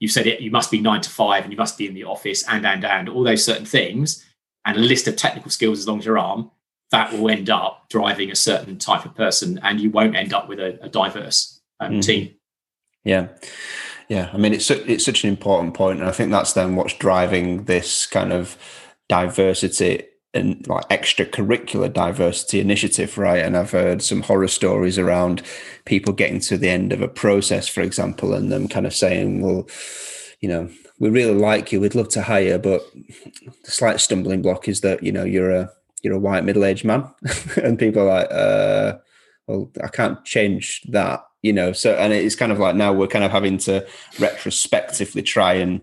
[0.00, 2.04] you've said it, you must be nine to five and you must be in the
[2.04, 4.26] office and and and all those certain things,
[4.64, 6.50] and a list of technical skills as long as your arm,
[6.90, 10.48] that will end up driving a certain type of person, and you won't end up
[10.48, 12.00] with a, a diverse um, mm-hmm.
[12.00, 12.34] team.
[13.04, 13.28] Yeah.
[14.08, 16.92] Yeah, I mean it's it's such an important point, and I think that's then what's
[16.92, 18.58] driving this kind of
[19.08, 20.04] diversity
[20.34, 23.42] and like extracurricular diversity initiative, right?
[23.42, 25.42] And I've heard some horror stories around
[25.84, 29.40] people getting to the end of a process, for example, and them kind of saying,
[29.40, 29.66] "Well,
[30.40, 30.68] you know,
[30.98, 32.82] we really like you, we'd love to hire, but
[33.64, 35.70] the slight stumbling block is that you know you're a
[36.02, 37.08] you're a white middle aged man,"
[37.62, 38.98] and people are like, uh,
[39.46, 43.08] "Well, I can't change that." You know, so and it's kind of like now we're
[43.08, 43.86] kind of having to
[44.20, 45.80] retrospectively try and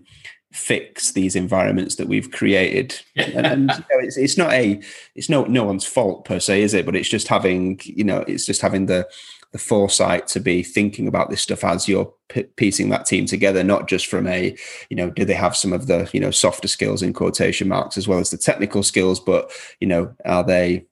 [0.52, 2.98] fix these environments that we've created.
[3.16, 4.80] And, and you know, it's, it's not a
[5.14, 6.86] it's no no one's fault per se is it?
[6.86, 9.08] But it's just having you know it's just having the
[9.52, 13.64] the foresight to be thinking about this stuff as you're p- piecing that team together
[13.64, 14.56] not just from a
[14.88, 17.98] you know do they have some of the you know softer skills in quotation marks
[17.98, 20.84] as well as the technical skills but you know are they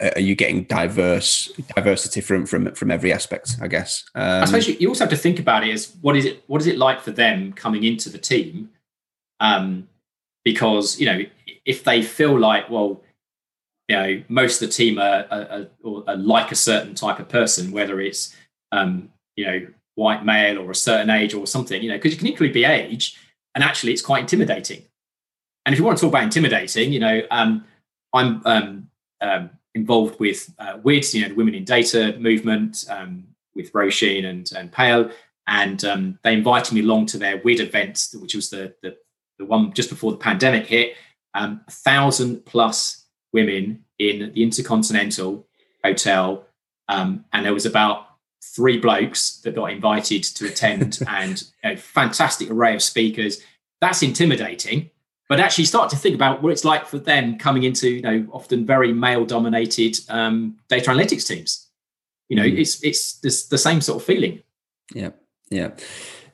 [0.00, 4.04] are you getting diverse diversity from from from every aspect i guess?
[4.14, 6.60] Um, i suppose you, also have to think about it as what is it what
[6.60, 8.70] is it like for them coming into the team?
[9.40, 9.88] Um
[10.44, 11.20] because you know
[11.64, 13.02] if they feel like well
[13.88, 15.66] you know most of the team are, are,
[16.08, 18.34] are, like a certain type of person whether it's
[18.72, 22.18] um you know white male or a certain age or something you know because you
[22.18, 23.18] can equally be age
[23.54, 24.82] and actually it's quite intimidating
[25.64, 27.64] and if you want to talk about intimidating you know um
[28.12, 33.24] i'm um um, involved with uh, WIDS, you know, the Women in Data movement um,
[33.54, 35.10] with Roisin and, and Pale.
[35.46, 38.96] And um, they invited me along to their WID events, which was the, the,
[39.38, 40.94] the one just before the pandemic hit.
[41.34, 45.46] Um, a thousand plus women in the Intercontinental
[45.84, 46.44] Hotel.
[46.88, 48.06] Um, and there was about
[48.42, 53.40] three blokes that got invited to attend and a fantastic array of speakers.
[53.80, 54.90] That's intimidating
[55.28, 58.26] but actually start to think about what it's like for them coming into you know
[58.32, 61.68] often very male dominated um, data analytics teams
[62.28, 62.58] you know mm.
[62.58, 64.42] it's it's this, the same sort of feeling
[64.94, 65.10] yeah
[65.50, 65.70] yeah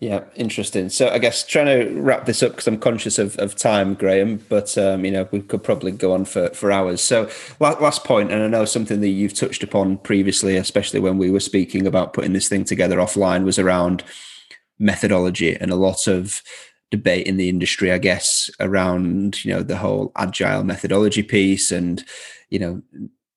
[0.02, 0.88] yeah interesting.
[0.88, 4.44] So i guess trying to wrap this up because i'm conscious of, of time graham
[4.48, 7.00] but um, you know we could probably go on for, for hours.
[7.00, 7.30] So
[7.60, 11.40] last point and i know something that you've touched upon previously especially when we were
[11.40, 14.02] speaking about putting this thing together offline was around
[14.80, 16.42] methodology and a lot of
[16.90, 22.04] debate in the industry, I guess, around you know the whole agile methodology piece, and
[22.50, 22.82] you know,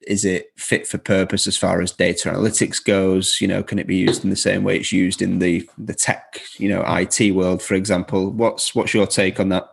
[0.08, 3.40] is it fit for purpose as far as data analytics goes?
[3.40, 5.94] You know, can it be used in the same way it's used in the the
[5.94, 8.32] tech, you know, IT world, for example?
[8.32, 9.70] What's what's your take on that?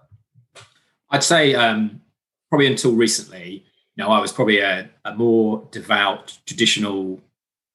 [1.10, 2.00] I'd say um,
[2.48, 3.64] probably until recently,
[3.96, 7.20] you know, I was probably a, a more devout traditional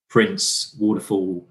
[0.09, 1.47] Prince waterfall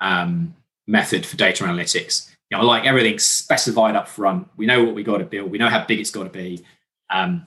[0.00, 0.54] um,
[0.86, 4.48] method for data analytics you know, like everything's specified up front.
[4.56, 5.50] We know what we got to build.
[5.50, 6.64] We know how big it's got to be.
[7.10, 7.46] Um,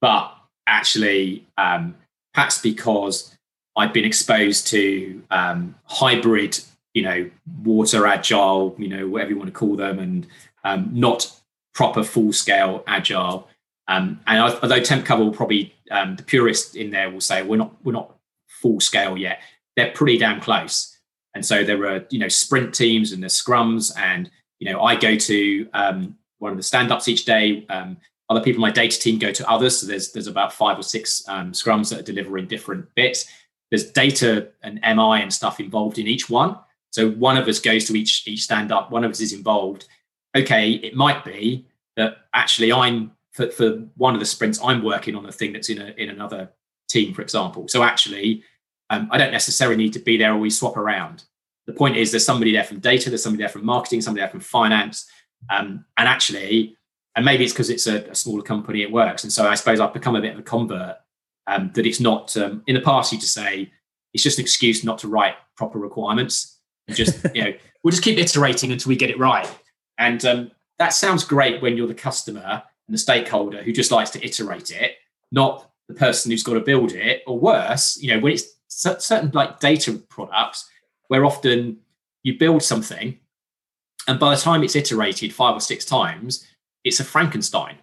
[0.00, 0.34] but
[0.66, 1.94] actually, um,
[2.34, 3.34] perhaps because
[3.76, 6.58] I've been exposed to um, hybrid,
[6.94, 7.30] you know,
[7.62, 10.26] water agile, you know, whatever you want to call them, and
[10.64, 11.32] um, not
[11.74, 13.48] proper full scale agile.
[13.88, 17.56] Um, and although temp cover will probably um, the purist in there will say we're
[17.56, 18.14] not we're not
[18.48, 19.40] full scale yet.
[19.76, 20.96] They're pretty damn close.
[21.34, 24.96] And so there are you know sprint teams and the scrums, and you know I
[24.96, 27.66] go to um, one of the stand ups each day.
[28.30, 29.78] Other people in my data team go to others.
[29.78, 33.26] So there's there's about five or six um, scrums that are delivering different bits.
[33.70, 36.56] There's data and MI and stuff involved in each one.
[36.90, 38.90] So one of us goes to each each stand up.
[38.92, 39.86] One of us is involved.
[40.36, 41.66] Okay, it might be
[41.96, 45.68] that actually I'm for, for one of the sprints I'm working on a thing that's
[45.68, 46.50] in a in another
[46.88, 47.66] team, for example.
[47.66, 48.44] So actually,
[48.90, 51.24] um, I don't necessarily need to be there or we swap around.
[51.66, 54.30] The point is there's somebody there from data, there's somebody there from marketing, somebody there
[54.30, 55.08] from finance,
[55.48, 56.76] um, and actually
[57.20, 59.24] and maybe it's because it's a, a, smaller company it works.
[59.24, 60.96] And so i suppose i've become a bit of a convert
[61.46, 63.70] um, that it's not um, in the past you to say
[64.14, 67.52] it's just an excuse not to write proper requirements and just you know
[67.82, 69.46] we'll just keep iterating until we get it right.
[69.98, 74.08] And um, that sounds great when you're the customer and the stakeholder who just likes
[74.10, 74.94] to iterate it
[75.30, 77.22] not the person who's got to build it.
[77.26, 80.70] Or worse you know when it's certain like data products
[81.08, 81.80] where often
[82.22, 83.18] you build something
[84.08, 86.46] and by the time it's iterated five or six times
[86.84, 87.76] it's a Frankenstein.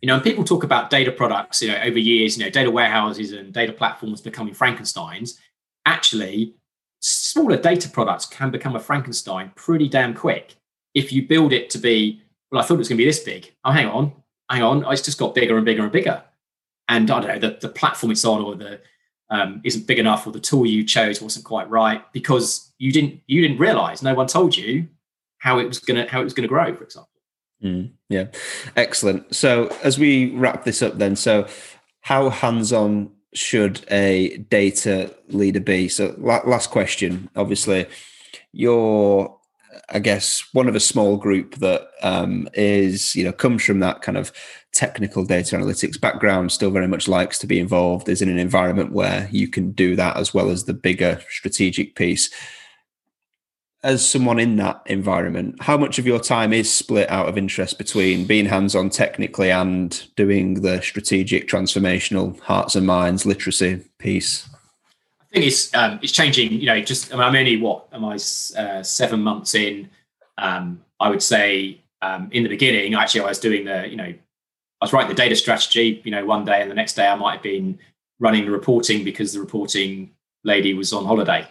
[0.00, 2.70] You know, and people talk about data products, you know, over years, you know, data
[2.70, 5.38] warehouses and data platforms becoming Frankensteins.
[5.86, 6.54] Actually,
[7.00, 10.56] smaller data products can become a Frankenstein pretty damn quick
[10.94, 13.20] if you build it to be, well, I thought it was going to be this
[13.20, 13.52] big.
[13.64, 14.12] Oh, hang on,
[14.50, 16.22] hang on, it's just got bigger and bigger and bigger.
[16.88, 18.80] And I don't know, the, the platform it's on or the
[19.30, 23.20] um, isn't big enough or the tool you chose wasn't quite right because you didn't
[23.26, 24.88] you didn't realize, no one told you
[25.38, 27.08] how it was gonna how it was gonna grow, for example.
[27.64, 28.26] Mm, yeah,
[28.76, 29.34] excellent.
[29.34, 31.46] So as we wrap this up, then, so
[32.02, 35.88] how hands-on should a data leader be?
[35.88, 37.30] So last question.
[37.34, 37.86] Obviously,
[38.52, 39.34] you're,
[39.88, 44.02] I guess, one of a small group that um, is, you know, comes from that
[44.02, 44.30] kind of
[44.72, 46.52] technical data analytics background.
[46.52, 48.08] Still very much likes to be involved.
[48.08, 51.96] Is in an environment where you can do that as well as the bigger strategic
[51.96, 52.30] piece
[53.84, 57.76] as someone in that environment, how much of your time is split out of interest
[57.76, 64.48] between being hands on technically and doing the strategic, transformational, hearts and minds literacy piece?
[65.20, 66.52] I think it's um, it's changing.
[66.52, 69.90] You know, just I I'm only what am I uh, seven months in?
[70.38, 74.04] Um, I would say um, in the beginning, actually, I was doing the you know,
[74.04, 74.16] I
[74.80, 76.00] was writing the data strategy.
[76.04, 77.78] You know, one day and the next day I might have been
[78.18, 80.12] running the reporting because the reporting
[80.42, 81.46] lady was on holiday.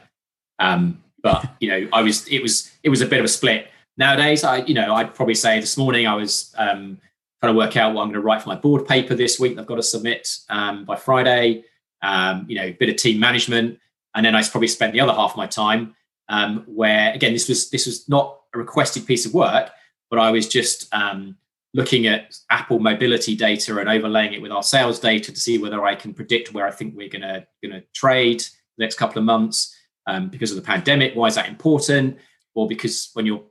[0.58, 3.70] Um, but you know, I was it was it was a bit of a split.
[3.98, 7.00] Nowadays, I you know I'd probably say this morning I was um,
[7.42, 9.58] trying to work out what I'm going to write for my board paper this week.
[9.58, 11.64] I've got to submit um, by Friday.
[12.02, 13.80] Um, you know, bit of team management,
[14.14, 15.96] and then I probably spent the other half of my time
[16.28, 19.72] um, where again this was this was not a requested piece of work,
[20.10, 21.38] but I was just um,
[21.74, 25.86] looking at Apple mobility data and overlaying it with our sales data to see whether
[25.86, 29.20] I can predict where I think we're going to going to trade the next couple
[29.20, 29.74] of months
[30.08, 31.14] um, because of the pandemic.
[31.16, 32.18] Why is that important?
[32.56, 33.44] Or because when you're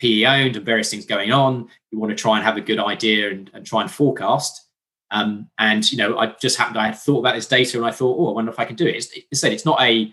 [0.00, 2.78] PE owned and various things going on, you want to try and have a good
[2.78, 4.66] idea and, and try and forecast.
[5.10, 6.78] Um, and you know, I just happened.
[6.78, 8.76] I had thought about this data, and I thought, oh, I wonder if I can
[8.76, 8.96] do it.
[8.96, 10.12] It's, it said it's not a,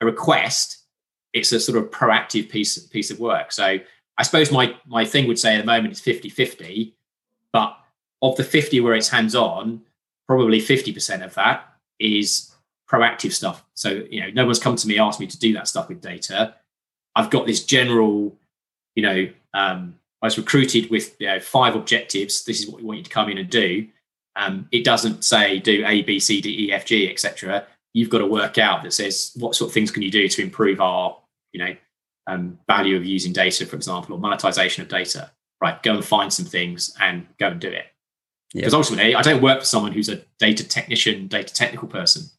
[0.00, 0.78] a request;
[1.32, 3.52] it's a sort of proactive piece piece of work.
[3.52, 3.78] So
[4.18, 6.94] I suppose my my thing would say at the moment it's 50-50,
[7.52, 7.78] but
[8.22, 9.82] of the 50 where it's hands on,
[10.26, 11.68] probably 50% of that
[11.98, 12.53] is
[12.90, 13.64] proactive stuff.
[13.74, 16.00] So, you know, no one's come to me, asked me to do that stuff with
[16.00, 16.54] data.
[17.16, 18.36] I've got this general,
[18.94, 22.44] you know, um, I was recruited with you know, five objectives.
[22.44, 23.86] This is what we want you to come in and do.
[24.36, 27.66] Um, it doesn't say do A, B, C, D, E, F, G, etc.
[27.92, 30.42] You've got to work out that says what sort of things can you do to
[30.42, 31.16] improve our,
[31.52, 31.76] you know,
[32.26, 35.30] um, value of using data, for example, or monetization of data.
[35.60, 37.86] Right, go and find some things and go and do it.
[38.52, 42.30] Because ultimately, I don't work for someone who's a data technician, data technical person.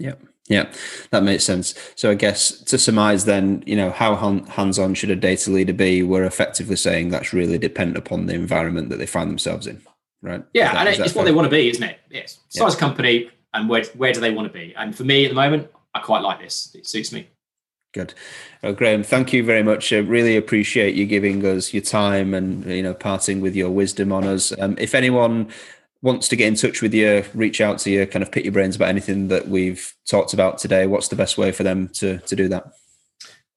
[0.00, 0.14] Yeah.
[0.48, 0.68] Yeah,
[1.12, 1.76] that makes sense.
[1.94, 6.02] So I guess to surmise then, you know, how hands-on should a data leader be?
[6.02, 9.80] We're effectively saying that's really dependent upon the environment that they find themselves in,
[10.22, 10.42] right?
[10.52, 11.20] Yeah, that, and it's fair?
[11.20, 12.00] what they want to be, isn't it?
[12.10, 12.40] Yes.
[12.48, 12.80] Size yeah.
[12.80, 14.74] company and where where do they want to be?
[14.76, 16.74] And for me at the moment, I quite like this.
[16.74, 17.28] It suits me.
[17.92, 18.14] Good.
[18.62, 19.92] Well, Graham, thank you very much.
[19.92, 24.12] I really appreciate you giving us your time and you know parting with your wisdom
[24.12, 24.52] on us.
[24.58, 25.48] Um, if anyone
[26.02, 28.52] wants to get in touch with you, reach out to you, kind of pick your
[28.52, 32.18] brains about anything that we've talked about today, what's the best way for them to,
[32.18, 32.72] to do that?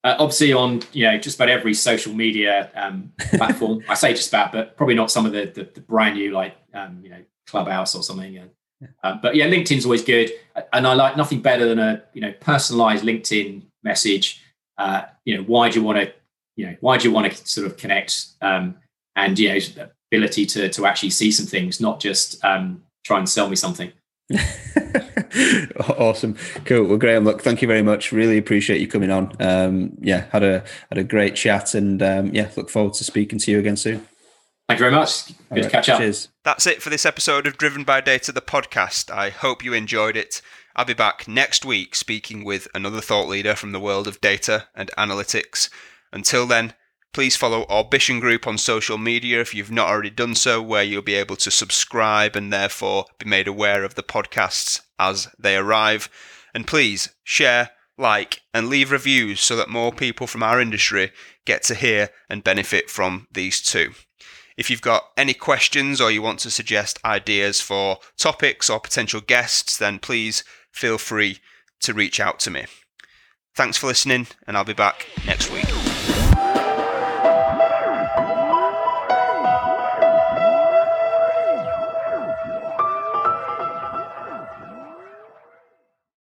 [0.03, 3.81] Uh, obviously, on you know just about every social media um, platform.
[3.87, 6.57] I say just about, but probably not some of the the, the brand new like
[6.73, 8.49] um, you know Clubhouse or something.
[9.01, 10.29] Um, but yeah, LinkedIn's always good,
[10.73, 14.43] and I like nothing better than a you know personalized LinkedIn message.
[14.77, 16.13] Uh, you know, why do you want to
[16.57, 18.75] you know why do you want to sort of connect um,
[19.15, 23.27] and you know ability to to actually see some things, not just um, try and
[23.27, 23.91] sell me something.
[25.97, 26.35] awesome,
[26.65, 26.85] cool.
[26.85, 28.11] Well, Graham, look, thank you very much.
[28.11, 29.35] Really appreciate you coming on.
[29.39, 33.39] Um, yeah, had a had a great chat, and um, yeah, look forward to speaking
[33.39, 34.07] to you again soon.
[34.69, 35.27] Thank you very much.
[35.27, 35.99] Good right, to catch up.
[35.99, 36.29] Cheers.
[36.45, 39.11] That's it for this episode of Driven by Data, the podcast.
[39.11, 40.41] I hope you enjoyed it.
[40.75, 44.67] I'll be back next week speaking with another thought leader from the world of data
[44.73, 45.69] and analytics.
[46.11, 46.73] Until then,
[47.13, 51.01] please follow Orbition Group on social media if you've not already done so, where you'll
[51.01, 56.09] be able to subscribe and therefore be made aware of the podcasts as they arrive.
[56.53, 61.11] And please share, like, and leave reviews so that more people from our industry
[61.45, 63.93] get to hear and benefit from these too.
[64.57, 69.21] If you've got any questions or you want to suggest ideas for topics or potential
[69.21, 71.39] guests, then please feel free
[71.81, 72.65] to reach out to me.
[73.55, 75.82] Thanks for listening, and I'll be back next week.